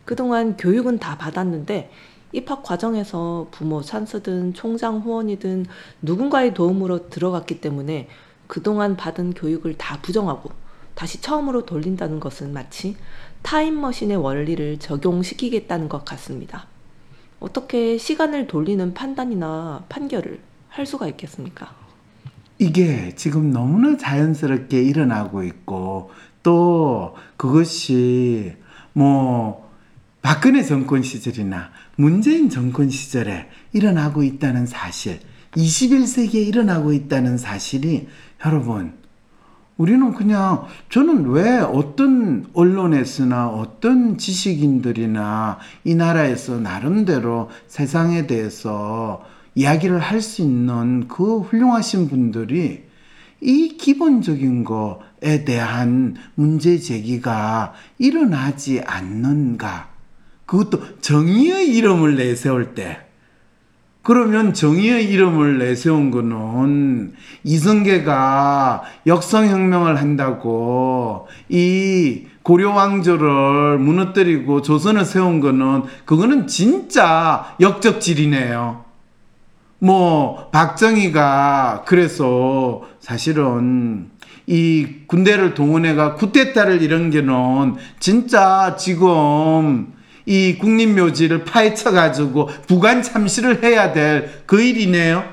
그동안 0.06 0.56
교육은 0.56 0.98
다 0.98 1.18
받았는데 1.18 1.90
입학 2.32 2.62
과정에서 2.62 3.48
부모 3.50 3.82
찬스든 3.82 4.54
총장 4.54 4.98
후원이든 4.98 5.66
누군가의 6.02 6.54
도움으로 6.54 7.08
들어갔기 7.08 7.60
때문에 7.60 8.08
그동안 8.46 8.96
받은 8.96 9.34
교육을 9.34 9.76
다 9.76 9.98
부정하고 10.02 10.50
다시 10.94 11.20
처음으로 11.20 11.66
돌린다는 11.66 12.20
것은 12.20 12.52
마치 12.52 12.96
타임머신의 13.42 14.16
원리를 14.16 14.78
적용시키겠다는 14.78 15.88
것 15.88 16.04
같습니다. 16.04 16.66
어떻게 17.38 17.98
시간을 17.98 18.46
돌리는 18.46 18.94
판단이나 18.94 19.84
판결을 19.88 20.40
할 20.68 20.86
수가 20.86 21.06
있겠습니까? 21.08 21.74
이게 22.58 23.14
지금 23.14 23.50
너무나 23.50 23.96
자연스럽게 23.96 24.82
일어나고 24.82 25.42
있고 25.44 26.10
또 26.42 27.14
그것이 27.36 28.56
뭐 28.94 29.70
박근혜 30.22 30.62
정권 30.62 31.02
시절이나 31.02 31.70
문재인 31.96 32.50
정권 32.50 32.90
시절에 32.90 33.48
일어나고 33.72 34.22
있다는 34.22 34.66
사실, 34.66 35.20
21세기에 35.52 36.46
일어나고 36.46 36.92
있다는 36.92 37.38
사실이 37.38 38.08
여러분 38.44 38.92
우리는 39.78 40.12
그냥 40.14 40.66
저는 40.90 41.30
왜 41.30 41.58
어떤 41.58 42.46
언론에서나 42.54 43.48
어떤 43.48 44.16
지식인들이나 44.18 45.58
이 45.84 45.94
나라에서 45.94 46.58
나름대로 46.60 47.50
세상에 47.66 48.26
대해서 48.26 49.24
이야기를 49.54 49.98
할 49.98 50.20
수 50.20 50.42
있는 50.42 51.08
그 51.08 51.40
훌륭하신 51.40 52.08
분들이 52.08 52.84
이 53.40 53.76
기본적인 53.78 54.64
거에 54.64 55.44
대한 55.44 56.16
문제 56.34 56.78
제기가 56.78 57.74
일어나지 57.98 58.80
않는가. 58.80 59.95
그것도 60.46 61.00
정의의 61.00 61.74
이름을 61.76 62.16
내세울 62.16 62.74
때. 62.74 63.00
그러면 64.02 64.54
정의의 64.54 65.10
이름을 65.10 65.58
내세운 65.58 66.12
거는 66.12 67.14
이성계가 67.42 68.84
역성혁명을 69.04 69.96
한다고 69.96 71.26
이 71.48 72.26
고려 72.44 72.70
왕조를 72.70 73.78
무너뜨리고 73.78 74.62
조선을 74.62 75.04
세운 75.04 75.40
거는 75.40 75.82
그거는 76.04 76.46
진짜 76.46 77.56
역적질이네요. 77.58 78.84
뭐 79.80 80.50
박정희가 80.52 81.82
그래서 81.84 82.82
사실은 83.00 84.10
이 84.46 84.86
군대를 85.08 85.54
동원해가 85.54 86.14
쿠데타를 86.14 86.80
이런 86.80 87.10
게는 87.10 87.74
진짜 87.98 88.76
지금 88.76 89.95
이 90.26 90.58
국립묘지를 90.58 91.44
파헤쳐 91.44 91.92
가지고 91.92 92.48
부관 92.66 93.02
참시를 93.02 93.62
해야 93.62 93.92
될 93.92 94.42
그 94.46 94.60
일이네요. 94.60 95.24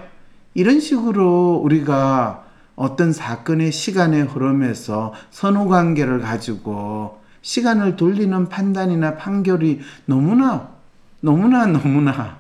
이런 0.53 0.79
식으로 0.79 1.61
우리가 1.63 2.43
어떤 2.75 3.11
사건의 3.13 3.71
시간의 3.71 4.23
흐름에서 4.23 5.13
선후 5.31 5.67
관계를 5.67 6.19
가지고 6.19 7.21
시간을 7.41 7.95
돌리는 7.95 8.49
판단이나 8.49 9.15
판결이 9.15 9.81
너무나 10.05 10.69
너무나 11.21 11.65
너무나 11.65 12.37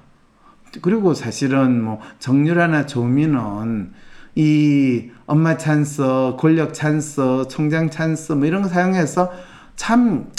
그리고 0.81 1.13
사실은 1.13 1.83
뭐 1.83 1.99
정유라나 2.19 2.85
조민은 2.87 3.93
이 4.35 5.11
엄마 5.27 5.57
찬스, 5.57 6.35
권력 6.37 6.73
찬스, 6.73 7.45
총장 7.49 7.89
찬스 7.89 8.33
뭐 8.33 8.47
이런 8.47 8.63
거 8.63 8.67
사용해서 8.69 9.31
참 9.75 10.31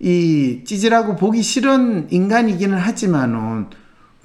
이 0.00 0.62
찌질하고 0.64 1.16
보기 1.16 1.42
싫은 1.42 2.08
인간이기는 2.10 2.76
하지만은 2.76 3.66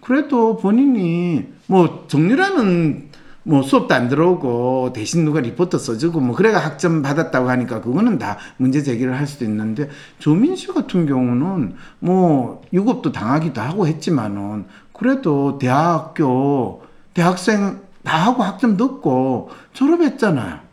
그래도 0.01 0.55
본인이 0.57 1.45
뭐 1.67 2.05
정유라는 2.07 3.09
뭐 3.43 3.61
수업도 3.61 3.93
안 3.93 4.07
들어오고 4.07 4.93
대신 4.93 5.23
누가 5.23 5.39
리포터 5.39 5.77
써주고 5.77 6.19
뭐 6.19 6.35
그래가 6.35 6.59
학점 6.59 7.01
받았다고 7.03 7.49
하니까 7.49 7.81
그거는 7.81 8.17
다 8.17 8.37
문제 8.57 8.81
제기를 8.81 9.15
할 9.17 9.27
수도 9.27 9.45
있는데 9.45 9.89
조민 10.17 10.55
씨 10.55 10.67
같은 10.67 11.05
경우는 11.05 11.75
뭐 11.99 12.61
유급도 12.73 13.11
당하기도 13.11 13.61
하고 13.61 13.85
했지만은 13.85 14.65
그래도 14.93 15.59
대학교 15.59 16.83
대학생 17.13 17.81
다 18.03 18.17
하고 18.17 18.43
학점 18.43 18.77
듣고 18.77 19.49
졸업했잖아요. 19.73 20.64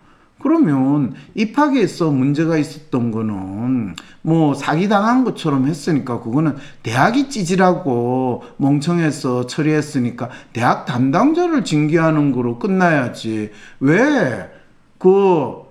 그러면 0.42 1.14
입학에서 1.35 2.11
문제가 2.11 2.57
있었던 2.57 3.11
거는 3.11 3.94
뭐 4.22 4.55
사기 4.55 4.88
당한 4.88 5.24
것처럼 5.24 5.66
했으니까 5.66 6.20
그거는 6.20 6.57
대학이 6.83 7.31
찌질하고 7.31 8.42
멍청해서 8.57 9.46
처리했으니까 9.46 10.31
대학 10.52 10.87
담당자를 10.87 11.64
징계하는 11.64 12.33
거로 12.33 12.59
끝나야지 12.59 13.50
왜 13.81 14.62
그 15.02 15.64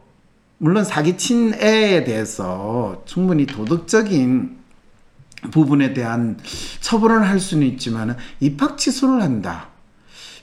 물론 0.57 0.83
사기친 0.83 1.53
애에 1.53 2.03
대해서 2.03 3.01
충분히 3.05 3.45
도덕적인 3.45 4.57
부분에 5.51 5.93
대한 5.93 6.37
처벌을 6.81 7.25
할 7.25 7.39
수는 7.39 7.65
있지만 7.67 8.17
입학 8.41 8.77
취소를 8.77 9.21
한다. 9.23 9.70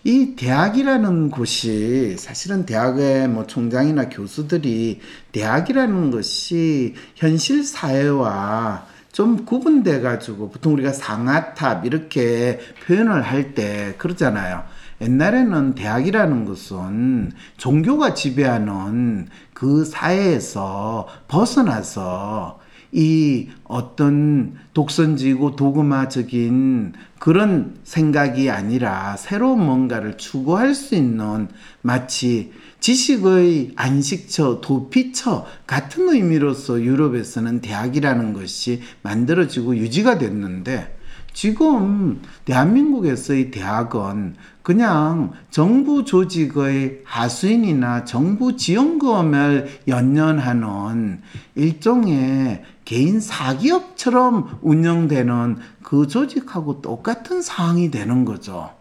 이 0.04 0.36
대학이라는 0.36 1.30
곳이 1.30 2.16
사실은 2.18 2.64
대학의 2.64 3.28
뭐 3.28 3.46
총장이나 3.46 4.08
교수들이 4.08 5.00
대학이라는 5.32 6.10
것이 6.10 6.94
현실 7.16 7.64
사회와 7.64 8.86
좀 9.12 9.44
구분돼 9.44 10.00
가지고 10.00 10.50
보통 10.50 10.74
우리가 10.74 10.92
상아탑 10.92 11.84
이렇게 11.84 12.60
표현을 12.86 13.22
할 13.22 13.54
때 13.54 13.94
그러잖아요. 13.98 14.62
옛날에는 15.00 15.74
대학이라는 15.74 16.44
것은 16.44 17.32
종교가 17.56 18.14
지배하는 18.14 19.28
그 19.54 19.84
사회에서 19.84 21.06
벗어나서 21.28 22.60
이 22.92 23.48
어떤 23.64 24.54
독선지고 24.72 25.56
도그마적인 25.56 26.94
그런 27.18 27.76
생각이 27.84 28.48
아니라 28.48 29.16
새로운 29.16 29.64
뭔가를 29.64 30.16
추구할 30.16 30.74
수 30.74 30.94
있는 30.94 31.48
마치 31.82 32.52
지식의 32.80 33.72
안식처, 33.76 34.60
도피처 34.60 35.46
같은 35.66 36.08
의미로서 36.08 36.80
유럽에서는 36.82 37.60
대학이라는 37.60 38.32
것이 38.32 38.82
만들어지고 39.02 39.76
유지가 39.76 40.16
됐는데 40.16 40.96
지금 41.34 42.22
대한민국에서의 42.46 43.50
대학은 43.50 44.34
그냥 44.68 45.32
정부 45.48 46.04
조직의 46.04 47.00
하수인이나 47.06 48.04
정부 48.04 48.54
지원금을 48.54 49.80
연연하는 49.88 51.22
일종의 51.54 52.62
개인 52.84 53.18
사기업처럼 53.18 54.58
운영되는 54.60 55.56
그 55.82 56.06
조직하고 56.06 56.82
똑같은 56.82 57.40
상황이 57.40 57.90
되는 57.90 58.26
거죠. 58.26 58.74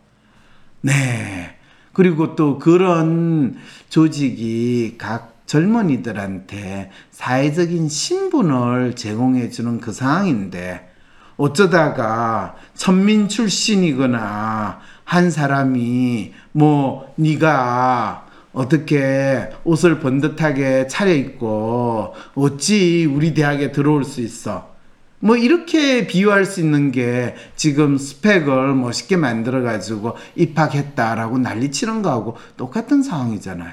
네. 0.82 1.56
그리고 1.93 2.36
또 2.36 2.60
그런 2.60 3.56
조직이 3.88 4.95
각 4.97 5.38
젊은이들한테 5.45 6.91
사회적인 7.12 7.88
신분을 7.88 8.97
제공해 8.97 9.50
주는 9.50 9.80
그 9.80 9.93
상황인데 9.93 10.91
어쩌다가 11.38 12.56
천민 12.73 13.30
출신이거나 13.30 14.80
한 15.08 15.32
사람이 15.32 16.34
뭐 16.52 17.13
네가 17.15 18.28
어떻게 18.52 19.50
옷을 19.63 20.00
번듯하게 20.02 20.88
차려입고 20.88 22.13
어찌 22.36 23.06
우리 23.06 23.34
대학에 23.34 23.72
들어올 23.72 24.04
수 24.04 24.20
있어? 24.20 24.76
뭐 25.20 25.38
이렇게 25.38 26.08
비유할 26.08 26.43
수 26.43 26.60
있는 26.60 26.91
게 26.91 27.36
지금 27.56 27.98
스펙을 27.98 28.76
멋있게 28.76 29.15
만들어 29.15 29.62
가지고 29.62 30.17
입학했다라고 30.36 31.38
난리치는 31.38 32.02
거하고 32.02 32.36
똑같은 32.58 33.02
상황이잖아요. 33.02 33.72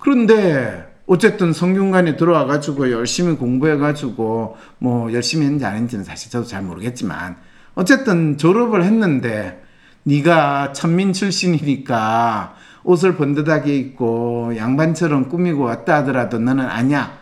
그런데 0.00 0.84
어쨌든 1.06 1.52
성균관에 1.52 2.16
들어와 2.16 2.46
가지고 2.46 2.90
열심히 2.90 3.36
공부해 3.36 3.76
가지고 3.76 4.56
뭐 4.78 5.12
열심히 5.12 5.44
했는지 5.44 5.64
안 5.64 5.74
했는지는 5.74 6.02
사실 6.02 6.32
저도 6.32 6.44
잘 6.44 6.62
모르겠지만 6.62 7.36
어쨌든 7.76 8.36
졸업을 8.36 8.82
했는데 8.82 9.69
네가 10.04 10.72
천민 10.72 11.12
출신이니까 11.12 12.54
옷을 12.84 13.16
번듯하게 13.16 13.76
입고 13.76 14.54
양반처럼 14.56 15.28
꾸미고 15.28 15.64
왔다 15.64 15.96
하더라도 15.96 16.38
너는 16.38 16.64
아니야. 16.64 17.18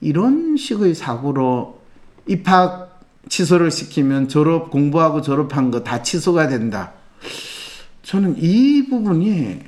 이런 0.00 0.56
식의 0.56 0.94
사고로 0.94 1.80
입학 2.28 3.00
취소를 3.28 3.70
시키면 3.70 4.28
졸업 4.28 4.70
공부하고 4.70 5.22
졸업한 5.22 5.70
거 5.70 5.82
다 5.82 6.02
취소가 6.02 6.48
된다. 6.48 6.92
저는 8.02 8.36
이 8.38 8.86
부분이 8.88 9.60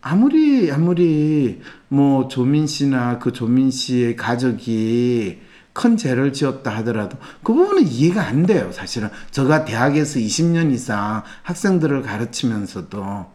아무리 0.00 0.70
아무리 0.72 1.60
뭐 1.88 2.28
조민 2.28 2.66
씨나 2.66 3.18
그 3.18 3.32
조민 3.32 3.70
씨의 3.70 4.16
가족이 4.16 5.38
큰 5.72 5.96
죄를 5.96 6.32
지었다 6.32 6.70
하더라도 6.78 7.16
그 7.42 7.52
부분은 7.52 7.86
이해가 7.86 8.22
안 8.22 8.44
돼요. 8.44 8.70
사실은 8.72 9.08
제가 9.30 9.64
대학에서 9.64 10.18
20년 10.18 10.72
이상 10.72 11.22
학생들을 11.42 12.02
가르치면서도 12.02 13.26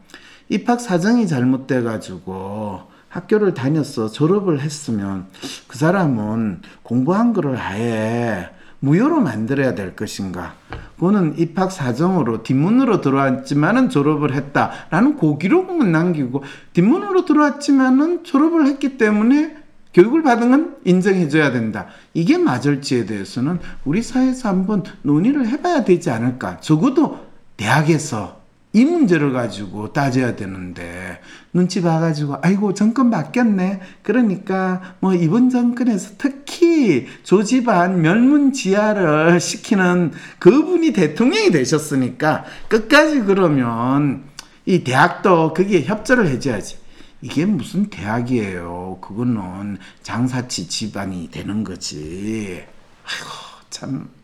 입학 0.50 0.80
사정이 0.80 1.28
잘못돼 1.28 1.82
가지고 1.82 2.84
학교를 3.10 3.54
다녔어 3.54 4.10
졸업을 4.10 4.60
했으면 4.60 5.28
그 5.68 5.78
사람은 5.78 6.62
공부한 6.84 7.34
거를 7.34 7.58
아예 7.58 8.50
무효로 8.80 9.22
만들어야 9.22 9.74
될 9.74 9.96
것인가? 9.96 10.54
그거는 10.96 11.38
입학 11.38 11.72
사정으로 11.72 12.44
뒷문으로 12.44 13.02
들어왔지만은 13.02 13.90
졸업을 13.90 14.34
했다라는 14.34 15.16
고기록만 15.16 15.92
남기고 15.92 16.44
뒷문으로 16.74 17.26
들어왔지만은 17.26 18.24
졸업을 18.24 18.68
했기 18.68 18.98
때문에 18.98 19.65
교육을 19.96 20.24
받은 20.24 20.52
건 20.52 20.76
인정해줘야 20.84 21.52
된다. 21.54 21.88
이게 22.14 22.38
맞을지에 22.38 23.06
대해서는 23.06 23.60
우리 23.86 24.04
사회에서 24.04 24.50
한번 24.50 24.84
논의를 25.04 25.48
해봐야 25.48 25.86
되지 25.86 26.10
않을까. 26.10 26.60
적어도 26.60 27.20
대학에서 27.56 28.42
이 28.74 28.84
문제를 28.84 29.32
가지고 29.32 29.94
따져야 29.94 30.36
되는데 30.36 31.22
눈치 31.54 31.82
봐가지고 31.82 32.40
아이고 32.42 32.74
정권 32.74 33.10
바뀌었네 33.10 33.80
그러니까 34.04 34.96
뭐 35.00 35.14
이번 35.14 35.50
정권에서 35.50 36.16
특히 36.18 37.08
조집안 37.24 38.02
멸문지하를 38.02 39.40
시키는 39.40 40.12
그분이 40.40 40.92
대통령이 40.92 41.52
되셨으니까 41.52 42.44
끝까지 42.68 43.22
그러면 43.22 44.24
이 44.66 44.84
대학도 44.84 45.54
거기에 45.54 45.84
협조를 45.84 46.28
해줘야지 46.28 46.85
이게 47.26 47.46
무슨 47.46 47.90
대학이에요 47.90 49.00
그거는 49.02 49.78
장사치 50.04 50.68
집안이 50.68 51.32
되는 51.32 51.64
거지 51.64 52.64
아이고 53.04 53.30
참 53.70 54.16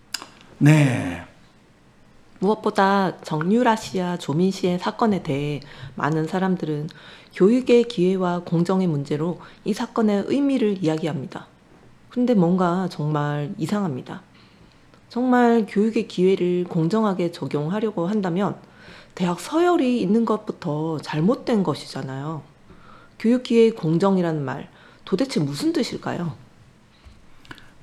네 0.64 1.24
무엇보다 2.38 3.20
정유라 3.22 3.76
씨와 3.76 4.18
조민 4.18 4.52
씨의 4.52 4.78
사건에 4.78 5.24
대해 5.24 5.60
많은 5.96 6.28
사람들은 6.28 6.88
교육의 7.34 7.86
기회와 7.86 8.44
공정의 8.44 8.86
문제로 8.86 9.40
이 9.66 9.74
사건의 9.74 10.26
의미를 10.28 10.84
이야기합니다. 10.84 11.48
근데 12.10 12.36
뭔가 12.36 12.88
정말 12.92 13.56
이상합니다. 13.58 14.22
정말 15.10 15.66
교육의 15.68 16.08
기회를 16.08 16.66
공정하게 16.66 17.32
적용하려고 17.32 18.06
한다면 18.06 18.56
대학 19.16 19.40
서열이 19.40 20.00
있는 20.00 20.26
것부터 20.26 21.00
잘못된 21.00 21.64
것이잖아요. 21.64 22.44
교육 23.22 23.44
기회의 23.44 23.70
공정이라는 23.72 24.44
말 24.44 24.68
도대체 25.06 25.40
무슨 25.40 25.72
뜻일까요? 25.74 26.34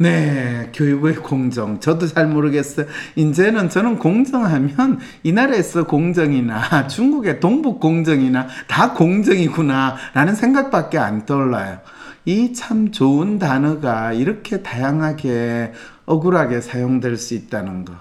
네, 0.00 0.70
교육의 0.74 1.16
공정. 1.16 1.78
저도 1.80 2.06
잘 2.06 2.26
모르겠어요. 2.26 2.86
이제는 3.16 3.68
저는 3.68 3.98
공정하면 3.98 4.98
이 5.22 5.32
나라에서 5.32 5.86
공정이나 5.86 6.86
중국의 6.88 7.40
동북 7.40 7.78
공정이나 7.80 8.48
다 8.66 8.92
공정이구나 8.94 9.96
라는 10.14 10.34
생각밖에 10.34 10.98
안 10.98 11.24
떠올라요. 11.24 11.78
이 12.24 12.52
참 12.52 12.90
좋은 12.90 13.38
단어가 13.38 14.12
이렇게 14.12 14.62
다양하게 14.62 15.72
억울하게 16.04 16.60
사용될 16.60 17.16
수 17.16 17.34
있다는 17.34 17.84
거. 17.84 17.94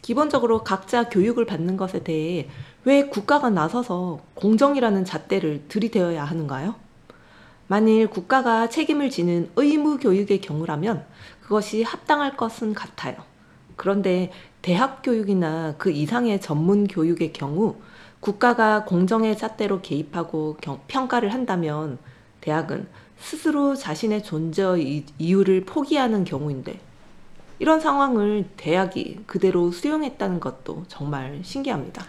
기본적으로 0.00 0.62
각자 0.64 1.08
교육을 1.08 1.46
받는 1.46 1.76
것에 1.76 2.02
대해 2.04 2.48
왜 2.86 3.06
국가가 3.06 3.48
나서서 3.48 4.20
공정이라는 4.34 5.04
잣대를 5.06 5.64
들이대어야 5.68 6.22
하는가요? 6.22 6.74
만일 7.66 8.08
국가가 8.08 8.68
책임을 8.68 9.08
지는 9.08 9.50
의무 9.56 9.98
교육의 9.98 10.42
경우라면 10.42 11.04
그것이 11.40 11.82
합당할 11.82 12.36
것은 12.36 12.74
같아요. 12.74 13.16
그런데 13.76 14.30
대학 14.60 15.02
교육이나 15.02 15.74
그 15.78 15.90
이상의 15.90 16.40
전문 16.42 16.86
교육의 16.86 17.32
경우 17.32 17.76
국가가 18.20 18.84
공정의 18.84 19.36
잣대로 19.36 19.80
개입하고 19.80 20.58
경, 20.60 20.80
평가를 20.86 21.32
한다면 21.32 21.98
대학은 22.42 22.86
스스로 23.18 23.74
자신의 23.74 24.22
존재의 24.22 25.06
이유를 25.18 25.64
포기하는 25.64 26.24
경우인데 26.24 26.78
이런 27.58 27.80
상황을 27.80 28.50
대학이 28.58 29.20
그대로 29.26 29.70
수용했다는 29.70 30.40
것도 30.40 30.84
정말 30.88 31.40
신기합니다. 31.42 32.04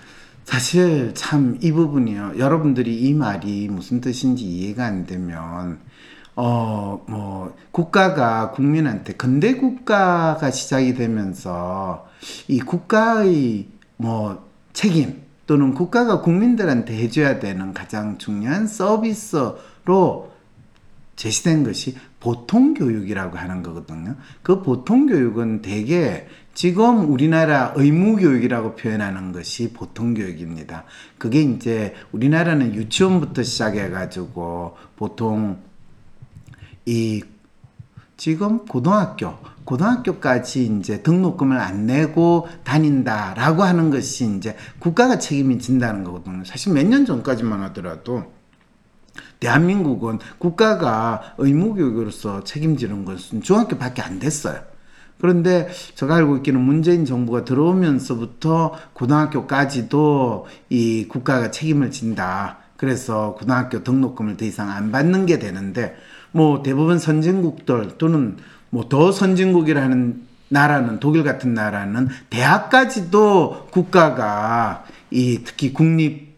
사실 0.45 1.13
참 1.15 1.57
이 1.61 1.71
부분이요. 1.71 2.33
여러분들이 2.37 2.95
이 3.01 3.13
말이 3.13 3.67
무슨 3.67 3.99
뜻인지 3.99 4.45
이해가 4.45 4.85
안 4.85 5.05
되면 5.05 5.79
어, 6.37 7.03
뭐, 7.07 7.55
국가가 7.71 8.51
국민한테, 8.51 9.13
근대 9.13 9.55
국가가 9.55 10.51
시작이 10.51 10.93
되면서 10.93 12.07
이 12.49 12.59
국가의 12.59 13.69
뭐 13.97 14.45
책임 14.73 15.23
또는 15.47 15.73
국가가 15.73 16.21
국민들한테 16.21 16.93
해줘야 16.97 17.39
되는 17.39 17.73
가장 17.73 18.17
중요한 18.17 18.67
서비스로 18.67 20.31
제시된 21.15 21.63
것이 21.63 21.95
보통 22.19 22.73
교육이라고 22.73 23.37
하는 23.37 23.63
거거든요. 23.63 24.15
그 24.43 24.61
보통 24.61 25.05
교육은 25.07 25.61
대개 25.61 26.27
지금 26.55 27.11
우리나라 27.11 27.73
의무 27.75 28.15
교육이라고 28.15 28.75
표현하는 28.75 29.33
것이 29.33 29.73
보통 29.73 30.13
교육입니다. 30.13 30.85
그게 31.17 31.41
이제 31.41 31.93
우리나라는 32.13 32.73
유치원부터 32.73 33.43
시작해 33.43 33.89
가지고 33.89 34.77
보통 34.95 35.59
이 36.85 37.23
지금 38.15 38.65
고등학교 38.65 39.35
고등학교까지 39.65 40.77
이제 40.79 41.03
등록금을 41.03 41.59
안 41.59 41.87
내고 41.87 42.47
다닌다라고 42.63 43.63
하는 43.63 43.89
것이 43.89 44.37
이제 44.37 44.55
국가가 44.79 45.19
책임이 45.19 45.59
진다는 45.59 46.05
거거든요. 46.05 46.45
사실 46.45 46.71
몇 46.71 46.85
년 46.87 47.05
전까지만 47.05 47.63
하더라도 47.63 48.31
대한민국은 49.41 50.19
국가가 50.37 51.35
의무교육으로서 51.37 52.45
책임지는 52.45 53.03
것은 53.03 53.41
중학교밖에 53.41 54.01
안 54.01 54.19
됐어요. 54.19 54.74
그런데 55.19 55.67
제가 55.95 56.15
알고 56.15 56.37
있기는 56.37 56.59
문재인 56.59 57.05
정부가 57.05 57.45
들어오면서부터 57.45 58.73
고등학교까지도 58.93 60.47
이 60.69 61.07
국가가 61.07 61.51
책임을 61.51 61.91
진다. 61.91 62.57
그래서 62.77 63.35
고등학교 63.39 63.83
등록금을 63.83 64.37
더 64.37 64.45
이상 64.45 64.69
안 64.69 64.91
받는 64.91 65.25
게 65.25 65.39
되는데 65.39 65.95
뭐 66.31 66.61
대부분 66.61 66.99
선진국들 66.99 67.97
또는 67.97 68.37
뭐 68.69 68.89
더 68.89 69.11
선진국이라는 69.11 70.25
나라는 70.49 70.99
독일 70.99 71.23
같은 71.23 71.53
나라는 71.53 72.09
대학까지도 72.29 73.69
국가가 73.71 74.83
이 75.09 75.41
특히 75.43 75.73
국립 75.73 76.35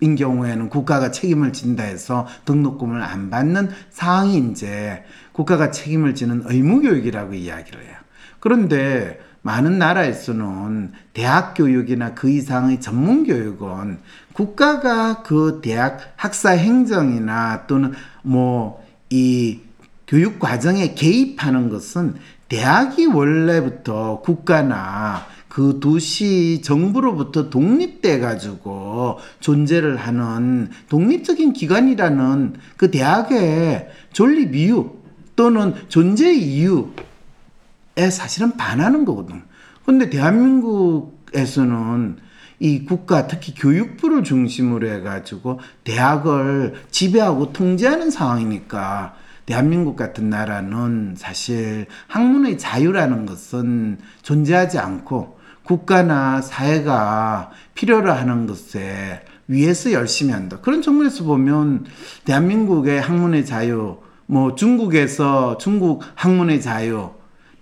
인 0.00 0.16
경우에는 0.16 0.68
국가가 0.68 1.12
책임을 1.12 1.52
진다 1.52 1.84
해서 1.84 2.26
등록금을 2.44 3.00
안 3.00 3.30
받는 3.30 3.70
상황이 3.90 4.36
이제 4.50 5.04
국가가 5.32 5.70
책임을 5.70 6.14
지는 6.14 6.42
의무교육이라고 6.44 7.34
이야기를 7.34 7.84
해요. 7.84 7.96
그런데 8.40 9.20
많은 9.42 9.78
나라에서는 9.78 10.92
대학 11.14 11.54
교육이나 11.54 12.14
그 12.14 12.30
이상의 12.30 12.80
전문 12.80 13.24
교육은 13.24 13.98
국가가 14.32 15.22
그 15.22 15.60
대학 15.62 16.12
학사 16.16 16.50
행정이나 16.50 17.66
또는 17.66 17.92
뭐 18.22 18.82
이 19.12 19.60
교육 20.06 20.38
과정에 20.38 20.94
개입하는 20.94 21.68
것은 21.68 22.14
대학이 22.48 23.06
원래부터 23.06 24.22
국가나 24.22 25.26
그 25.48 25.80
도시 25.80 26.62
정부로부터 26.62 27.50
독립돼 27.50 28.20
가지고 28.20 29.18
존재를 29.40 29.96
하는 29.96 30.70
독립적인 30.88 31.52
기관이라는 31.52 32.54
그 32.78 32.90
대학의 32.90 33.90
존립 34.14 34.54
이유 34.54 35.01
또는 35.36 35.74
존재 35.88 36.32
이유에 36.32 38.10
사실은 38.10 38.56
반하는 38.56 39.04
거거든. 39.04 39.42
근데 39.84 40.10
대한민국에서는 40.10 42.18
이 42.60 42.84
국가 42.84 43.26
특히 43.26 43.54
교육부를 43.54 44.22
중심으로 44.22 44.88
해가지고 44.88 45.58
대학을 45.82 46.74
지배하고 46.92 47.52
통제하는 47.52 48.10
상황이니까 48.10 49.16
대한민국 49.46 49.96
같은 49.96 50.30
나라는 50.30 51.16
사실 51.18 51.86
학문의 52.06 52.58
자유라는 52.58 53.26
것은 53.26 53.98
존재하지 54.22 54.78
않고 54.78 55.40
국가나 55.64 56.40
사회가 56.40 57.50
필요로 57.74 58.12
하는 58.12 58.46
것에 58.46 59.24
위해서 59.48 59.90
열심히 59.90 60.32
한다. 60.32 60.58
그런 60.62 60.82
측면에서 60.82 61.24
보면 61.24 61.86
대한민국의 62.24 63.00
학문의 63.00 63.44
자유, 63.44 63.98
뭐 64.26 64.54
중국에서 64.54 65.58
중국 65.58 66.02
학문의 66.14 66.60
자유, 66.60 67.10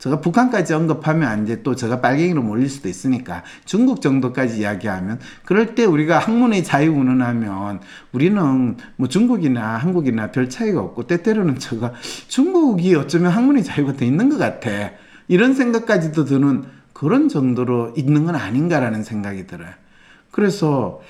제가 0.00 0.22
북한까지 0.22 0.72
언급하면 0.72 1.44
이제 1.44 1.62
또 1.62 1.76
제가 1.76 2.00
빨갱이로 2.00 2.42
몰릴 2.42 2.70
수도 2.70 2.88
있으니까 2.88 3.42
중국 3.66 4.00
정도까지 4.00 4.60
이야기하면 4.60 5.20
그럴 5.44 5.74
때 5.74 5.84
우리가 5.84 6.18
학문의 6.18 6.64
자유 6.64 6.92
운운하면 6.92 7.80
우리는 8.12 8.76
뭐 8.96 9.08
중국이나 9.08 9.76
한국이나 9.76 10.30
별 10.30 10.48
차이가 10.48 10.80
없고 10.80 11.06
때때로는 11.06 11.58
제가 11.58 11.92
중국이 12.28 12.94
어쩌면 12.94 13.30
학문의 13.30 13.62
자유가 13.62 13.92
돼 13.92 14.06
있는 14.06 14.30
것 14.30 14.38
같아 14.38 14.70
이런 15.28 15.52
생각까지도 15.52 16.24
드는 16.24 16.64
그런 16.94 17.28
정도로 17.28 17.92
있는 17.94 18.24
건 18.24 18.36
아닌가라는 18.36 19.04
생각이 19.04 19.46
들어요. 19.46 19.68
그래서 20.30 21.02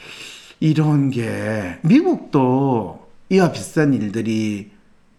이런 0.58 1.10
게 1.10 1.78
미국도 1.82 3.06
이와 3.28 3.52
비슷한 3.52 3.94
일들이 3.94 4.72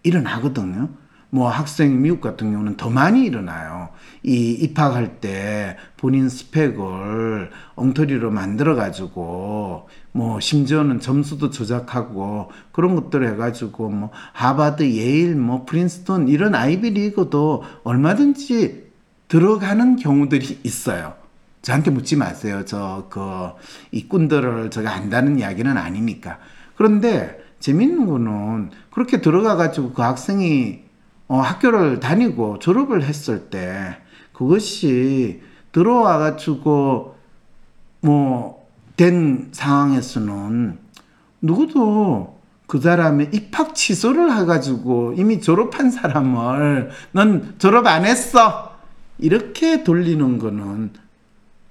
일어나거든요. 0.04 0.90
뭐 1.34 1.48
학생 1.50 2.02
미국 2.02 2.20
같은 2.20 2.52
경우는 2.52 2.76
더 2.76 2.90
많이 2.90 3.24
일어나요. 3.26 3.90
이 4.22 4.52
입학할 4.52 5.22
때 5.22 5.78
본인 5.96 6.28
스펙을 6.28 7.52
엉터리로 7.76 8.32
만들어 8.32 8.76
가지고 8.76 9.88
뭐 10.12 10.40
심지어는 10.42 11.00
점수도 11.00 11.50
조작하고 11.52 12.52
그런 12.74 12.96
것들 12.96 13.26
해 13.26 13.38
가지고 13.38 13.90
뭐 13.90 14.12
하버드, 14.34 14.84
예일, 14.84 15.36
뭐 15.38 15.66
프린스턴 15.66 16.28
이런 16.28 16.54
아이비리그도 16.54 17.64
얼마든지 17.86 18.92
들어가는 19.30 19.96
경우들이 19.96 20.60
있어요. 20.64 21.14
저한테 21.62 21.92
묻지 21.92 22.18
마세요. 22.18 22.66
저 22.66 23.08
그 23.10 23.52
이 23.92 24.08
꾼들을 24.10 24.70
제가 24.72 24.92
안다는 24.94 25.40
이야기는 25.40 25.78
아니니까. 25.78 26.40
그런데 26.76 27.41
재밌는 27.62 28.06
거는 28.08 28.72
그렇게 28.92 29.22
들어가 29.22 29.56
가지고 29.56 29.94
그 29.94 30.02
학생이 30.02 30.82
어, 31.30 31.40
학교를 31.40 32.02
다니고 32.02 32.60
졸업을 32.60 33.04
했을 33.04 33.50
때 33.50 33.98
그것이 34.34 35.42
들어와 35.72 36.18
가지고 36.18 37.16
뭐 38.02 38.62
된 39.02 39.50
상황에서는 39.52 40.78
누구도 41.42 42.40
그 42.68 42.80
사람의 42.80 43.32
입학 43.34 43.74
취소를 43.74 44.32
해가지고 44.38 45.16
이미 45.18 45.42
졸업한 45.42 45.90
사람을 45.90 46.92
넌 47.12 47.56
졸업 47.58 47.88
안 47.88 48.06
했어 48.06 48.78
이렇게 49.18 49.84
돌리는 49.84 50.38
거는 50.38 50.92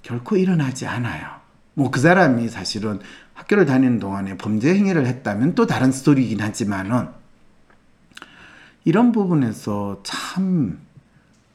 결코 0.01 0.35
일어나지 0.35 0.85
않아요. 0.87 1.25
뭐 1.73 1.89
그 1.89 2.01
사람이 2.01 2.49
사실은 2.49 2.99
학교를 3.33 3.65
다니는 3.65 3.99
동안에 3.99 4.37
범죄 4.37 4.73
행위를 4.73 5.05
했다면 5.05 5.55
또 5.55 5.65
다른 5.67 5.91
스토리이긴 5.91 6.41
하지만은 6.41 7.07
이런 8.83 9.11
부분에서 9.11 10.01
참, 10.03 10.79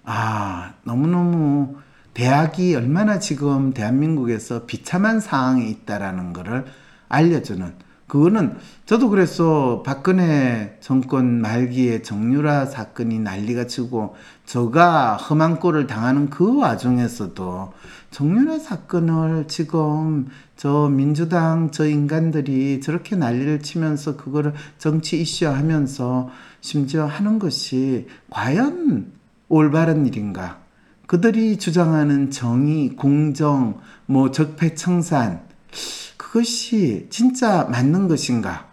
아, 0.05 0.75
너무너무 0.85 1.77
대학이 2.15 2.75
얼마나 2.75 3.19
지금 3.19 3.73
대한민국에서 3.75 4.65
비참한 4.67 5.21
상황에 5.21 5.67
있다라는 5.67 6.33
것을 6.33 6.65
알려주는 7.09 7.86
그거는 8.07 8.57
저도 8.85 9.11
그래서 9.11 9.83
박근혜 9.85 10.77
정권 10.81 11.41
말기에 11.41 12.03
정유라 12.03 12.67
사건이 12.67 13.19
난리가 13.19 13.67
치고 13.67 14.15
저가 14.45 15.17
험한 15.17 15.59
꼴을 15.59 15.89
당하는 15.89 16.31
그 16.31 16.57
와중에서도 16.57 17.73
정유라 18.13 18.61
사건을 18.61 19.49
지금 19.49 20.29
저 20.57 20.89
민주당 20.89 21.71
저 21.73 21.85
인간들이 21.87 22.81
저렇게 22.81 23.17
난리를 23.17 23.61
치면서 23.63 24.17
그거를 24.17 24.55
정치 24.79 25.21
이슈화하면서 25.21 26.31
심지어 26.61 27.07
하는 27.07 27.41
것이 27.41 28.07
과연 28.31 29.13
올바른 29.49 30.07
일인가? 30.07 30.61
그들이 31.07 31.59
주장하는 31.59 32.31
정의, 32.31 32.91
공정, 32.97 33.81
뭐 34.07 34.31
적폐 34.31 34.75
청산 34.75 35.41
그것이 36.37 37.07
진짜 37.09 37.65
맞는 37.71 38.09
것인가? 38.09 38.69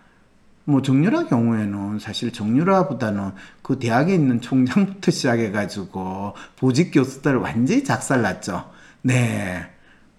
뭐 0.65 0.81
정유라 0.81 1.27
경우에는 1.27 1.97
사실 1.99 2.33
정유라보다는 2.33 3.31
그 3.61 3.79
대학에 3.79 4.13
있는 4.13 4.41
총장부터 4.41 5.11
시작해 5.11 5.49
가지고 5.49 6.33
보직 6.57 6.91
교수들 6.91 7.37
완전히 7.37 7.85
작살났죠. 7.85 8.69
네. 9.03 9.65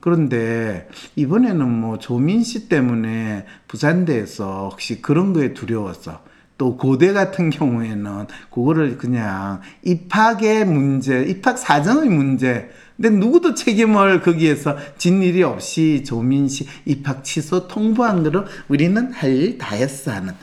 그런데 0.00 0.88
이번에는 1.16 1.68
뭐 1.68 1.98
조민 1.98 2.42
씨 2.42 2.66
때문에 2.70 3.44
부산대에서 3.68 4.70
혹시 4.70 5.02
그런 5.02 5.35
거에 5.35 5.52
두려워서 5.52 6.22
또 6.57 6.78
고대 6.78 7.12
같은 7.12 7.50
경우에는 7.50 8.26
그거를 8.50 8.96
그냥 8.96 9.61
입학의 9.83 10.64
문제, 10.64 11.22
입학 11.24 11.59
사정의 11.59 12.09
문제. 12.09 12.70
근데 12.96 13.11
누구도 13.11 13.54
책임을 13.54 14.20
거기에서 14.22 14.76
진 14.98 15.22
일이 15.22 15.42
없이 15.42 16.04
조민 16.04 16.48
씨 16.48 16.66
입학 16.85 17.24
취소 17.24 17.66
통보한 17.68 18.22
거로 18.22 18.44
우리는 18.68 19.12
할 19.12 19.30
일 19.33 19.59
다 19.59 19.74
했어 19.76 20.12
하는. 20.12 20.35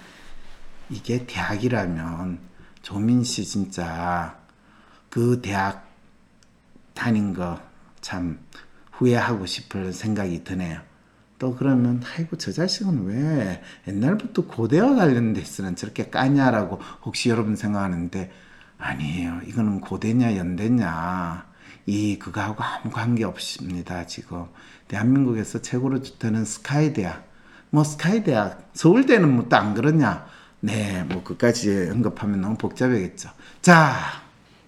이게 0.89 1.25
대학이라면 1.25 2.39
조민 2.81 3.23
씨 3.23 3.45
진짜 3.45 4.37
그 5.09 5.41
대학 5.41 5.87
다닌 6.93 7.33
거 7.33 7.59
참 8.01 8.39
후회하고 8.93 9.45
싶을 9.45 9.93
생각이 9.93 10.43
드네요. 10.43 10.81
또 11.39 11.55
그러면 11.55 12.03
아이고 12.15 12.35
저 12.37 12.51
자식은 12.51 13.05
왜 13.05 13.63
옛날부터 13.87 14.45
고대와 14.47 14.95
관련돼서는 14.95 15.75
저렇게 15.75 16.09
까냐라고 16.09 16.79
혹시 17.03 17.29
여러분 17.29 17.55
생각하는데 17.55 18.31
아니에요. 18.77 19.41
이거는 19.47 19.81
고대냐 19.81 20.35
연대냐 20.35 21.45
이 21.85 22.17
그거하고 22.19 22.63
아무 22.63 22.91
관계 22.91 23.23
없습니다. 23.23 24.05
지금 24.07 24.45
대한민국에서 24.87 25.61
최고로 25.61 26.01
좋다는 26.03 26.45
스카이 26.45 26.93
대학 26.93 27.27
뭐 27.69 27.83
스카이 27.83 28.23
대학 28.23 28.69
서울대는 28.73 29.29
뭐 29.33 29.49
또 29.49 29.55
안 29.57 29.73
그러냐 29.73 30.25
네 30.61 31.03
뭐 31.09 31.23
그까지 31.23 31.89
언급하면 31.91 32.41
너무 32.41 32.55
복잡하겠죠. 32.57 33.29
자 33.61 33.95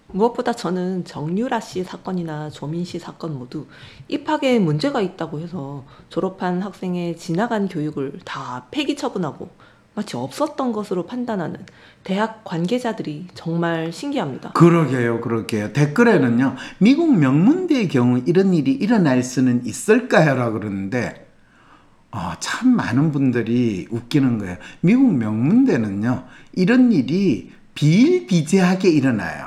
무엇보다 0.08 0.52
저는 0.52 1.04
정유라 1.04 1.60
씨 1.60 1.82
사건이나 1.84 2.50
조민 2.50 2.84
씨 2.84 2.98
사건 2.98 3.38
모두 3.38 3.66
입학에 4.08 4.58
문제가 4.58 5.00
있다고 5.00 5.40
해서 5.40 5.84
졸업한 6.08 6.62
학생의 6.62 7.16
지나간 7.16 7.68
교육을 7.68 8.20
다 8.24 8.66
폐기 8.70 8.96
처분하고 8.96 9.50
마치 9.94 10.16
없었던 10.16 10.72
것으로 10.72 11.06
판단하는 11.06 11.64
대학 12.02 12.44
관계자들이 12.44 13.28
정말 13.34 13.92
신기합니다. 13.92 14.52
그러게요, 14.52 15.20
그러게요. 15.20 15.72
댓글에는요, 15.72 16.56
미국 16.78 17.16
명문대의 17.16 17.88
경우 17.88 18.20
이런 18.26 18.54
일이 18.54 18.72
일어날 18.72 19.22
수는 19.22 19.64
있을까요? 19.64 20.34
라고 20.34 20.58
그러는데, 20.58 21.30
어, 22.10 22.32
참 22.40 22.74
많은 22.74 23.12
분들이 23.12 23.86
웃기는 23.90 24.38
거예요. 24.38 24.56
미국 24.80 25.14
명문대는요, 25.14 26.24
이런 26.54 26.92
일이 26.92 27.52
비일비재하게 27.74 28.88
일어나요. 28.88 29.46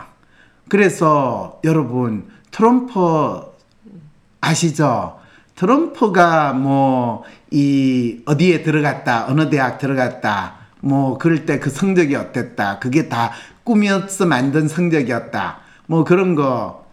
그래서 0.70 1.60
여러분, 1.64 2.28
트럼프 2.52 3.42
아시죠? 4.42 5.20
트럼프가 5.56 6.54
뭐, 6.54 7.24
이, 7.52 8.22
어디에 8.26 8.64
들어갔다, 8.64 9.28
어느 9.28 9.50
대학 9.50 9.78
들어갔다, 9.78 10.56
뭐, 10.82 11.18
그럴 11.18 11.46
때 11.46 11.60
그 11.60 11.70
성적이 11.70 12.16
어땠다, 12.16 12.80
그게 12.80 13.10
다 13.10 13.32
꿈이어서 13.64 14.26
만든 14.26 14.68
성적이었다, 14.68 15.60
뭐 15.88 16.04
그런 16.04 16.36
거, 16.36 16.86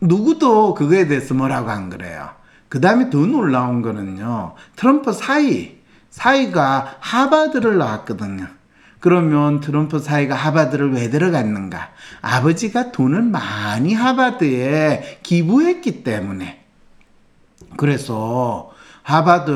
누구도 0.00 0.74
그거에 0.74 1.06
대해서 1.06 1.34
뭐라고 1.34 1.70
안 1.70 1.90
그래요. 1.90 2.30
그 2.68 2.80
다음에 2.80 3.10
더 3.10 3.18
놀라운 3.18 3.82
거는요, 3.82 4.54
트럼프 4.76 5.12
사이, 5.12 5.78
사이가 6.10 6.96
하바드를 7.00 7.78
나왔거든요. 7.78 8.46
그러면 9.00 9.60
트럼프 9.60 9.98
사이가 9.98 10.34
하바드를 10.34 10.92
왜 10.92 11.08
들어갔는가? 11.08 11.90
아버지가 12.20 12.92
돈을 12.92 13.22
많이 13.22 13.94
하바드에 13.94 15.20
기부했기 15.22 16.04
때문에. 16.04 16.62
그래서 17.76 18.72
하바드, 19.10 19.52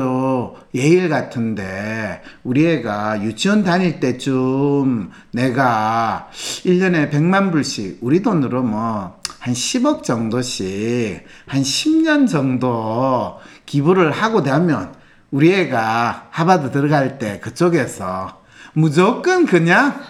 예일 0.75 1.09
같은데 1.09 2.21
우리 2.43 2.67
애가 2.67 3.23
유치원 3.23 3.63
다닐 3.63 3.99
때쯤 3.99 5.11
내가 5.31 6.29
1년에 6.65 7.11
100만 7.11 7.51
불씩 7.51 7.99
우리 8.01 8.21
돈으로 8.21 8.63
뭐 8.63 9.25
한 9.45 9.53
10억 9.53 10.01
정도씩 10.01 11.23
한 11.45 11.61
10년 11.61 12.27
정도 12.27 13.39
기부를 13.67 14.09
하고 14.11 14.41
나면 14.41 14.95
우리 15.29 15.53
애가 15.53 16.29
하버드 16.31 16.71
들어갈 16.71 17.19
때 17.19 17.39
그쪽에서 17.41 18.41
무조건 18.73 19.45
그냥 19.45 20.01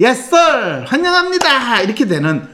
sir 0.00 0.84
환영합니다 0.84 1.82
이렇게 1.82 2.06
되는 2.06 2.48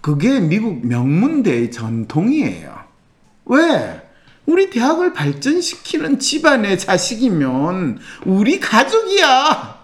그게 0.00 0.40
미국 0.40 0.86
명문대의 0.86 1.70
전통이에요. 1.70 2.74
왜? 3.44 4.07
우리 4.48 4.70
대학을 4.70 5.12
발전시키는 5.12 6.18
집안의 6.18 6.78
자식이면 6.78 7.98
우리 8.24 8.58
가족이야. 8.58 9.78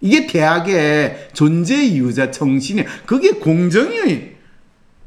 이게 0.00 0.28
대학의 0.28 1.30
존재 1.32 1.84
이유자 1.84 2.30
정신이야. 2.30 2.84
그게 3.06 3.32
공정이, 3.32 4.28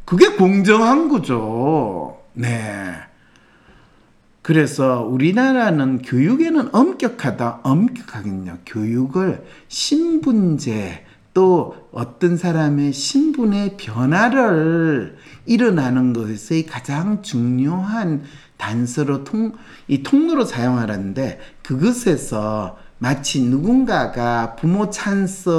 그게 0.03 0.27
공정한 0.35 1.07
거죠. 1.07 2.19
네. 2.33 2.95
그래서 4.41 5.03
우리나라는 5.03 6.01
교육에는 6.01 6.75
엄격하다. 6.75 7.61
엄격하긴요. 7.63 8.57
교육을 8.65 9.41
신분제 9.69 11.05
또 11.33 11.87
어떤 11.93 12.35
사람의 12.35 12.91
신분의 12.91 13.77
변화를 13.77 15.17
일어나는 15.45 16.11
것의 16.11 16.65
가장 16.67 17.21
중요한 17.21 18.23
단서로 18.59 19.23
통, 19.23 19.53
이 19.87 20.03
통로로 20.03 20.45
사용하는데 20.45 21.39
그것에서 21.63 22.77
마치 22.99 23.41
누군가가 23.41 24.55
부모 24.55 24.91
찬스 24.91 25.49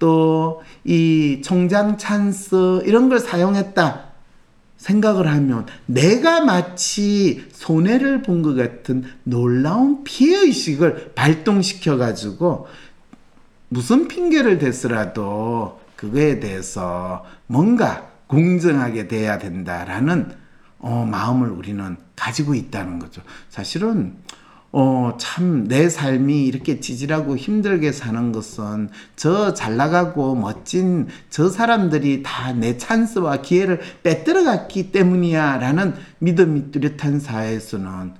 또 0.00 0.62
이 0.84 1.42
총장 1.44 1.98
찬스 1.98 2.82
이런 2.86 3.08
걸 3.08 3.18
사용했다. 3.20 4.10
생각을 4.78 5.28
하면 5.28 5.66
내가 5.84 6.40
마치 6.40 7.46
손해를 7.52 8.22
본 8.22 8.42
것 8.42 8.54
같은 8.54 9.04
놀라운 9.24 10.02
피해의식을 10.04 11.12
발동시켜 11.14 11.98
가지고 11.98 12.66
무슨 13.68 14.08
핑계를 14.08 14.56
대서라도 14.58 15.80
그거에 15.96 16.40
대해서 16.40 17.26
뭔가 17.46 18.08
공정하게 18.26 19.06
돼야 19.06 19.36
된다라는 19.38 20.32
어, 20.78 21.06
마음을 21.10 21.50
우리는 21.50 21.98
가지고 22.20 22.54
있다는 22.54 22.98
거죠. 22.98 23.22
사실은 23.48 24.16
어, 24.72 25.16
참, 25.18 25.66
내 25.66 25.88
삶이 25.88 26.46
이렇게 26.46 26.78
찌질하고 26.78 27.36
힘들게 27.36 27.90
사는 27.90 28.30
것은 28.30 28.88
저 29.16 29.52
잘 29.54 29.76
나가고 29.76 30.36
멋진 30.36 31.08
저 31.28 31.48
사람들이 31.48 32.22
다 32.22 32.52
내 32.52 32.76
찬스와 32.76 33.40
기회를 33.42 33.80
빼들어 34.04 34.44
갔기 34.44 34.92
때문이야 34.92 35.56
라는 35.58 35.94
믿음이 36.20 36.70
뚜렷한 36.70 37.18
사회에서는 37.18 38.12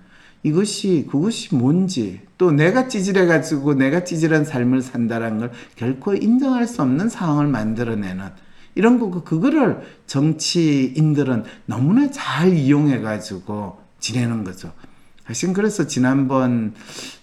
이것이, 0.43 1.07
그것이 1.09 1.55
뭔지, 1.55 2.21
또 2.39 2.51
내가 2.51 2.89
찌질해가지고 2.89 3.75
내가 3.75 4.03
찌질한 4.05 4.45
삶을 4.45 4.81
산다는 4.83 5.39
걸 5.39 5.53
결코 5.77 6.15
인정할 6.15 6.67
수 6.67 6.81
없는 6.83 7.11
상황을 7.11 7.47
만들어내는 7.47 8.25
이런 8.75 8.99
거, 8.99 9.23
그거를 9.23 9.83
정치인들은 10.07 11.45
너무나 11.67 12.11
잘 12.11 12.55
이용해가지고 12.55 13.90
지내는 14.01 14.45
거죠. 14.45 14.73
사실 15.27 15.53
그래서 15.53 15.87
지난번 15.87 16.75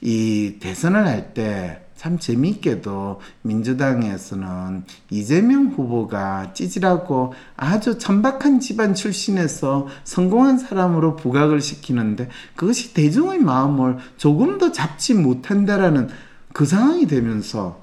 이 0.02 0.58
대선을 0.60 1.06
할 1.06 1.34
때 1.34 1.88
참 1.98 2.20
재미있게도 2.20 3.20
민주당에서는 3.42 4.84
이재명 5.10 5.68
후보가 5.68 6.54
찌질하고 6.54 7.34
아주 7.58 7.98
천박한 7.98 8.60
집안 8.60 8.94
출신에서 8.94 9.88
성공한 10.04 10.60
사람으로 10.60 11.16
부각을 11.16 11.60
시키는데 11.60 12.30
그것이 12.56 12.94
대중의 12.94 13.40
마음을 13.40 13.98
조금 14.16 14.60
더 14.60 14.72
잡지 14.72 15.16
못한다라는 15.16 16.10
그 16.54 16.66
상황이 16.66 17.08
되면서 17.08 17.82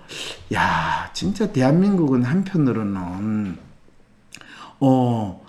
야 0.55 1.11
진짜 1.13 1.53
대한민국은 1.53 2.23
한편으로는 2.23 3.59
어 4.79 5.44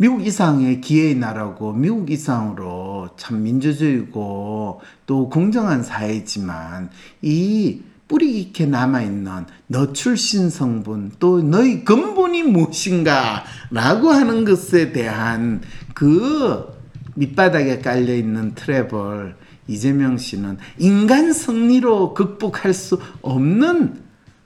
미국 0.00 0.24
이상의 0.24 0.80
기회의 0.80 1.16
나라고 1.16 1.72
미국 1.72 2.08
이상으로 2.08 3.08
참 3.16 3.42
민주주의고 3.42 4.80
또 5.06 5.28
공정한 5.28 5.82
사회지만 5.82 6.90
이 7.20 7.82
뿌리 8.06 8.44
깊게 8.44 8.66
남아있는 8.66 9.46
너 9.66 9.92
출신 9.92 10.50
성분 10.50 11.10
또 11.18 11.42
너의 11.42 11.84
근본이 11.84 12.44
무엇인가 12.44 13.42
라고 13.72 14.10
하는 14.12 14.44
것에 14.44 14.92
대한 14.92 15.62
그 15.94 16.72
밑바닥에 17.16 17.80
깔려있는 17.80 18.54
트랩을 18.54 19.34
이재명 19.66 20.16
씨는 20.16 20.58
인간 20.78 21.32
승리로 21.32 22.14
극복할 22.14 22.72
수 22.72 23.00
없는 23.20 24.00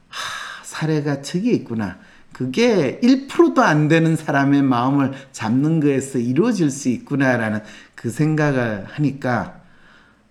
하, 0.09 0.65
사례가 0.65 1.21
저기 1.21 1.53
있구나. 1.53 1.99
그게 2.33 2.99
1%도 3.03 3.62
안 3.62 3.88
되는 3.88 4.16
사람의 4.16 4.62
마음을 4.62 5.12
잡는 5.33 5.81
거에서 5.81 6.18
이루어질 6.18 6.71
수 6.71 6.88
있구나라는 6.88 7.61
그 7.95 8.11
생각을 8.11 8.87
하니까 8.88 9.61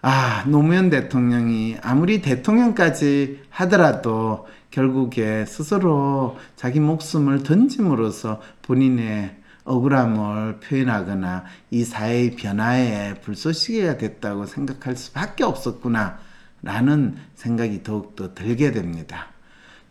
아, 0.01 0.43
노무현 0.47 0.89
대통령이 0.89 1.77
아무리 1.81 2.21
대통령까지 2.21 3.43
하더라도 3.49 4.47
결국에 4.71 5.45
스스로 5.45 6.37
자기 6.55 6.79
목숨을 6.79 7.43
던짐으로써 7.43 8.41
본인의 8.63 9.37
억울함을 9.63 10.59
표현하거나 10.59 11.43
이 11.69 11.83
사회의 11.83 12.35
변화에 12.35 13.15
불쏘시개가 13.21 13.97
됐다고 13.97 14.47
생각할 14.47 14.95
수밖에 14.95 15.43
없었구나 15.43 16.17
라는 16.63 17.15
생각이 17.35 17.83
더욱더 17.83 18.33
들게 18.33 18.71
됩니다. 18.71 19.27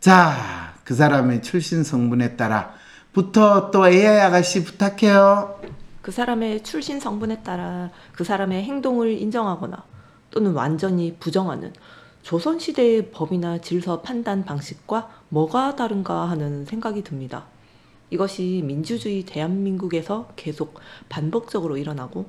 자, 0.00 0.72
그 0.82 0.94
사람의 0.94 1.42
출신 1.42 1.84
성분에 1.84 2.34
따라 2.36 2.72
부터 3.12 3.70
또 3.70 3.86
AI 3.86 4.20
아가씨 4.20 4.64
부탁해요. 4.64 5.60
그 6.00 6.10
사람의 6.10 6.62
출신 6.62 6.98
성분에 6.98 7.42
따라 7.42 7.90
그 8.12 8.24
사람의 8.24 8.62
행동을 8.62 9.12
인정하거나 9.12 9.84
또는 10.30 10.54
완전히 10.54 11.16
부정하는 11.20 11.74
조선시대의 12.22 13.10
법이나 13.10 13.58
질서 13.58 14.00
판단 14.00 14.46
방식과 14.46 15.10
뭐가 15.28 15.76
다른가 15.76 16.30
하는 16.30 16.64
생각이 16.64 17.04
듭니다. 17.04 17.44
이것이 18.08 18.62
민주주의 18.64 19.24
대한민국에서 19.24 20.30
계속 20.34 20.80
반복적으로 21.10 21.76
일어나고 21.76 22.24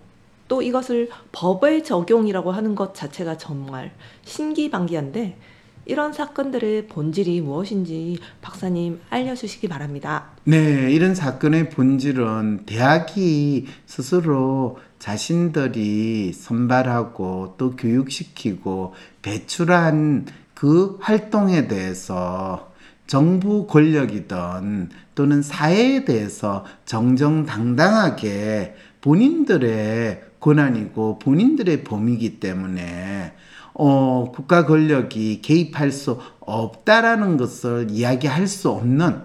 또 0.50 0.62
이것을 0.62 1.10
법의 1.32 1.86
적용이라고 1.86 2.52
하는 2.52 2.76
것 2.76 2.94
자체가 2.94 3.38
정말 3.38 3.94
신기방기한데 4.26 5.38
이런 5.86 6.14
사건들의 6.14 6.88
본질이 6.88 7.42
무엇인지 7.42 8.20
박사님 8.42 9.00
알려주시기 9.10 9.68
바랍니다. 9.68 10.30
네, 10.44 10.92
이런 10.92 11.16
사건의 11.16 11.70
본질은 11.70 12.66
대학이 12.66 13.68
스스로 13.86 14.78
자신들이 15.00 16.34
선발하고 16.34 17.56
또 17.58 17.76
교육시키고 17.76 18.94
배출한 19.22 20.28
그 20.54 20.98
활동에 21.02 21.68
대해서 21.68 22.72
정부 23.08 23.66
권력이든 23.68 24.90
또는 25.16 25.42
사회에 25.42 26.06
대해서 26.06 26.64
정정당당하게 26.86 28.76
본인들의 29.02 30.22
권한이고 30.40 31.20
본인들의 31.20 31.84
범위이기 31.84 32.40
때문에 32.40 33.34
어, 33.74 34.32
국가 34.34 34.66
권력이 34.66 35.42
개입할 35.42 35.92
수 35.92 36.20
없다라는 36.40 37.38
것을 37.38 37.88
이야기할 37.90 38.48
수 38.48 38.70
없는 38.70 39.24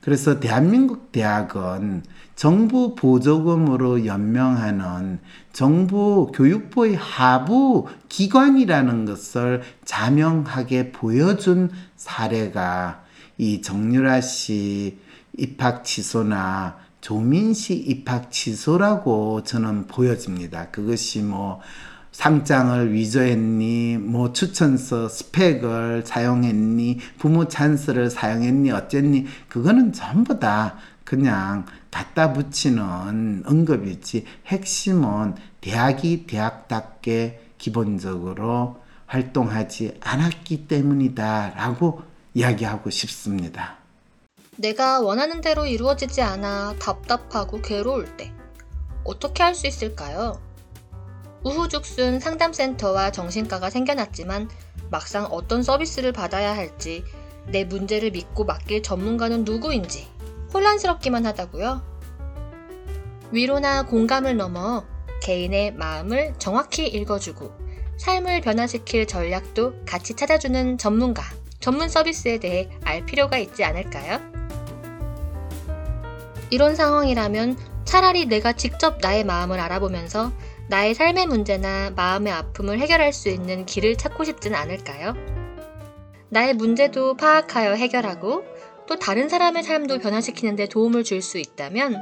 그래서 0.00 0.40
대한민국 0.40 1.12
대학은 1.12 2.02
정부 2.34 2.96
보조금으로 2.96 4.04
연명하는 4.04 5.20
정부 5.52 6.32
교육부의 6.34 6.96
하부 6.96 7.86
기관이라는 8.08 9.04
것을 9.04 9.62
자명하게 9.84 10.90
보여준 10.90 11.70
사례가 11.94 13.04
이 13.38 13.62
정유라 13.62 14.22
씨 14.22 14.98
입학 15.38 15.84
취소나 15.84 16.78
조민 17.00 17.54
씨 17.54 17.74
입학 17.74 18.32
취소라고 18.32 19.44
저는 19.44 19.86
보여집니다. 19.86 20.70
그것이 20.70 21.22
뭐 21.22 21.60
상장을 22.12 22.92
위조했니, 22.92 23.96
뭐 23.98 24.32
추천서 24.32 25.08
스펙을 25.08 26.04
사용했니, 26.06 26.98
부모 27.18 27.48
찬스를 27.48 28.10
사용했니, 28.10 28.70
어쨌니, 28.70 29.26
그거는 29.48 29.92
전부 29.92 30.38
다 30.38 30.76
그냥 31.04 31.66
갖다 31.90 32.32
붙이는 32.32 33.42
언급이지, 33.46 34.24
핵심은 34.46 35.34
대학이 35.60 36.26
대학답게 36.26 37.40
기본적으로 37.58 38.80
활동하지 39.06 39.98
않았기 40.00 40.68
때문이다 40.68 41.54
라고 41.56 42.02
이야기하고 42.34 42.90
싶습니다. 42.90 43.76
내가 44.56 45.00
원하는 45.00 45.40
대로 45.40 45.66
이루어지지 45.66 46.22
않아 46.22 46.76
답답하고 46.78 47.60
괴로울 47.62 48.16
때 48.16 48.32
어떻게 49.04 49.42
할 49.42 49.54
수 49.54 49.66
있을까요? 49.66 50.40
우후죽순 51.44 52.20
상담센터와 52.20 53.10
정신과가 53.10 53.70
생겨났지만 53.70 54.48
막상 54.90 55.24
어떤 55.26 55.62
서비스를 55.62 56.12
받아야 56.12 56.54
할지 56.54 57.04
내 57.46 57.64
문제를 57.64 58.12
믿고 58.12 58.44
맡길 58.44 58.82
전문가는 58.82 59.44
누구인지 59.44 60.06
혼란스럽기만 60.54 61.26
하다고요. 61.26 61.82
위로나 63.32 63.86
공감을 63.86 64.36
넘어 64.36 64.84
개인의 65.22 65.74
마음을 65.74 66.34
정확히 66.38 66.86
읽어주고 66.86 67.50
삶을 67.96 68.40
변화시킬 68.40 69.06
전략도 69.06 69.84
같이 69.86 70.14
찾아주는 70.14 70.78
전문가, 70.78 71.22
전문 71.60 71.88
서비스에 71.88 72.38
대해 72.38 72.68
알 72.84 73.06
필요가 73.06 73.38
있지 73.38 73.64
않을까요? 73.64 74.20
이런 76.50 76.74
상황이라면 76.76 77.56
차라리 77.84 78.26
내가 78.26 78.52
직접 78.52 78.98
나의 79.00 79.24
마음을 79.24 79.58
알아보면서 79.58 80.32
나의 80.72 80.94
삶의 80.94 81.26
문제나 81.26 81.90
마음의 81.90 82.32
아픔을 82.32 82.78
해결할 82.78 83.12
수 83.12 83.28
있는 83.28 83.66
길을 83.66 83.96
찾고 83.96 84.24
싶진 84.24 84.54
않을까요? 84.54 85.12
나의 86.30 86.54
문제도 86.54 87.14
파악하여 87.14 87.74
해결하고 87.74 88.42
또 88.88 88.98
다른 88.98 89.28
사람의 89.28 89.64
삶도 89.64 89.98
변화시키는 89.98 90.56
데 90.56 90.66
도움을 90.66 91.04
줄 91.04 91.20
수 91.20 91.36
있다면 91.36 92.00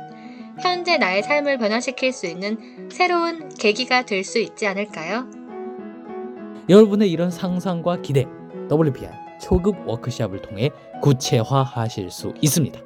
현재 0.62 0.98
나의 0.98 1.24
삶을 1.24 1.58
변화시킬 1.58 2.12
수 2.12 2.26
있는 2.26 2.88
새로운 2.92 3.48
계기가 3.48 4.06
될 4.06 4.22
수 4.22 4.38
있지 4.38 4.68
않을까요? 4.68 5.26
여러분의 6.68 7.10
이런 7.10 7.32
상상과 7.32 8.02
기대 8.02 8.24
WPI 8.70 9.10
초급 9.42 9.84
워크샵을 9.84 10.42
통해 10.42 10.70
구체화하실 11.02 12.12
수 12.12 12.34
있습니다. 12.40 12.80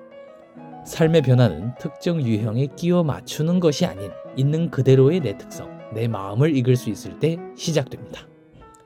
삶의 0.87 1.21
변화는 1.21 1.75
특정 1.79 2.23
유형에 2.23 2.69
끼워 2.75 3.05
맞추는 3.05 3.61
것이 3.61 3.85
아닌 3.85 4.11
있는 4.35 4.71
그대로의 4.71 5.21
내 5.21 5.37
특성, 5.37 5.74
내 5.95 6.09
마음을 6.09 6.57
읽을 6.57 6.77
수 6.77 6.91
있을 6.91 7.19
때 7.19 7.39
시작됩니다. 7.57 8.27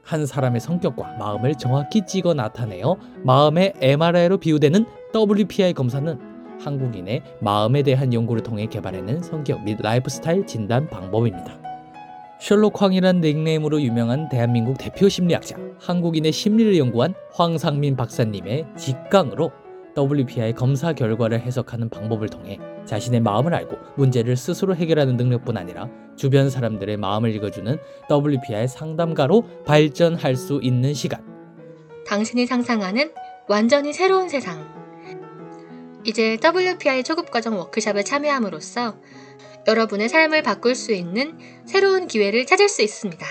한 0.02 0.24
사람의 0.24 0.60
성격과 0.60 1.16
마음을 1.18 1.54
정확히 1.56 2.06
찍어 2.06 2.34
나타내어 2.34 2.96
마음의 3.24 3.74
MRI로 3.80 4.38
비유되는 4.38 4.86
WPI 5.14 5.74
검사는 5.74 6.18
한국인의 6.60 7.22
마음에 7.40 7.82
대한 7.82 8.12
연구를 8.12 8.42
통해 8.42 8.66
개발해낸 8.66 9.22
성격 9.22 9.62
및 9.64 9.78
라이프 9.80 10.08
스타일 10.10 10.46
진단 10.46 10.88
방법입니다. 10.88 11.58
셜록 12.40 12.80
황이란 12.80 13.20
닉네임으로 13.20 13.82
유명한 13.82 14.28
대한민국 14.28 14.78
대표 14.78 15.08
심리학자, 15.08 15.56
한국인의 15.80 16.32
심리를 16.32 16.78
연구한 16.78 17.14
황상민 17.32 17.96
박사님의 17.96 18.66
직강으로 18.76 19.50
WPI 19.98 20.54
검사 20.54 20.92
결과를 20.92 21.40
해석하는 21.40 21.88
방법을 21.88 22.28
통해 22.28 22.58
자신의 22.84 23.20
마음을 23.20 23.52
알고 23.52 23.76
문제를 23.96 24.36
스스로 24.36 24.76
해결하는 24.76 25.16
능력뿐 25.16 25.56
아니라 25.56 25.90
주변 26.16 26.50
사람들의 26.50 26.96
마음을 26.96 27.34
읽어주는 27.34 27.78
WPI 28.08 28.68
상담가로 28.68 29.64
발전할 29.64 30.36
수 30.36 30.60
있는 30.62 30.94
시간. 30.94 31.24
당신이 32.06 32.46
상상하는 32.46 33.12
완전히 33.48 33.92
새로운 33.92 34.28
세상. 34.28 34.78
이제 36.04 36.38
WPI 36.42 37.02
초급 37.02 37.32
과정 37.32 37.58
워크샵에 37.58 38.04
참여함으로써 38.04 38.96
여러분의 39.66 40.08
삶을 40.08 40.42
바꿀 40.42 40.76
수 40.76 40.92
있는 40.92 41.38
새로운 41.66 42.06
기회를 42.06 42.46
찾을 42.46 42.68
수 42.68 42.82
있습니다. 42.82 43.26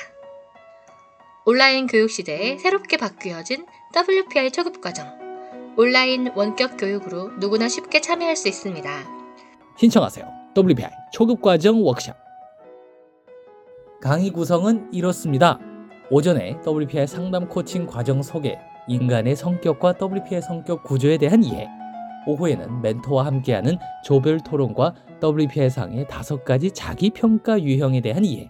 온라인 1.46 1.88
교육 1.88 2.12
시대에 2.12 2.58
새롭게 2.58 2.98
바뀌어진 2.98 3.66
WPI 3.96 4.52
초급 4.52 4.82
과정. 4.82 5.27
온라인 5.80 6.32
원격 6.36 6.76
교육으로 6.76 7.30
누구나 7.38 7.70
쉽게 7.70 8.02
참여할 8.02 8.36
수 8.36 8.48
있습니다. 8.48 8.90
신청하세요. 9.78 10.26
WPI 10.58 10.90
초급과정 11.14 11.86
워크샵. 11.86 12.18
강의 14.02 14.32
구성은 14.32 14.92
이렇습니다. 14.92 15.60
오전에 16.10 16.58
WPI 16.66 17.06
상담 17.06 17.48
코칭 17.48 17.86
과정 17.86 18.24
소개, 18.24 18.58
인간의 18.88 19.36
성격과 19.36 19.94
WPI 20.02 20.42
성격 20.42 20.84
구조에 20.84 21.20
대한 21.20 21.44
이해. 21.44 21.70
오후에는 22.26 22.82
멘토와 22.82 23.28
함께하는 23.28 23.78
조별 24.04 24.40
토론과 24.40 24.96
WPI 25.24 25.70
상의 25.70 26.08
다섯 26.08 26.44
가지 26.44 26.72
자기 26.72 27.12
평가 27.12 27.62
유형에 27.62 28.02
대한 28.02 28.26
이해. 28.26 28.50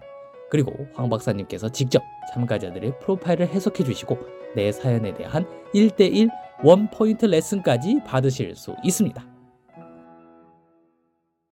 그리고 0.50 0.72
황 0.94 1.10
박사님께서 1.10 1.68
직접 1.68 2.02
참가자들의 2.32 3.00
프로파일을 3.00 3.48
해석해 3.48 3.84
주시고 3.84 4.16
내 4.56 4.72
사연에 4.72 5.12
대한 5.12 5.46
1대1 5.74 6.30
원 6.62 6.90
포인트 6.90 7.26
레슨까지 7.26 8.00
받으실 8.04 8.54
수 8.54 8.74
있습니다. 8.82 9.37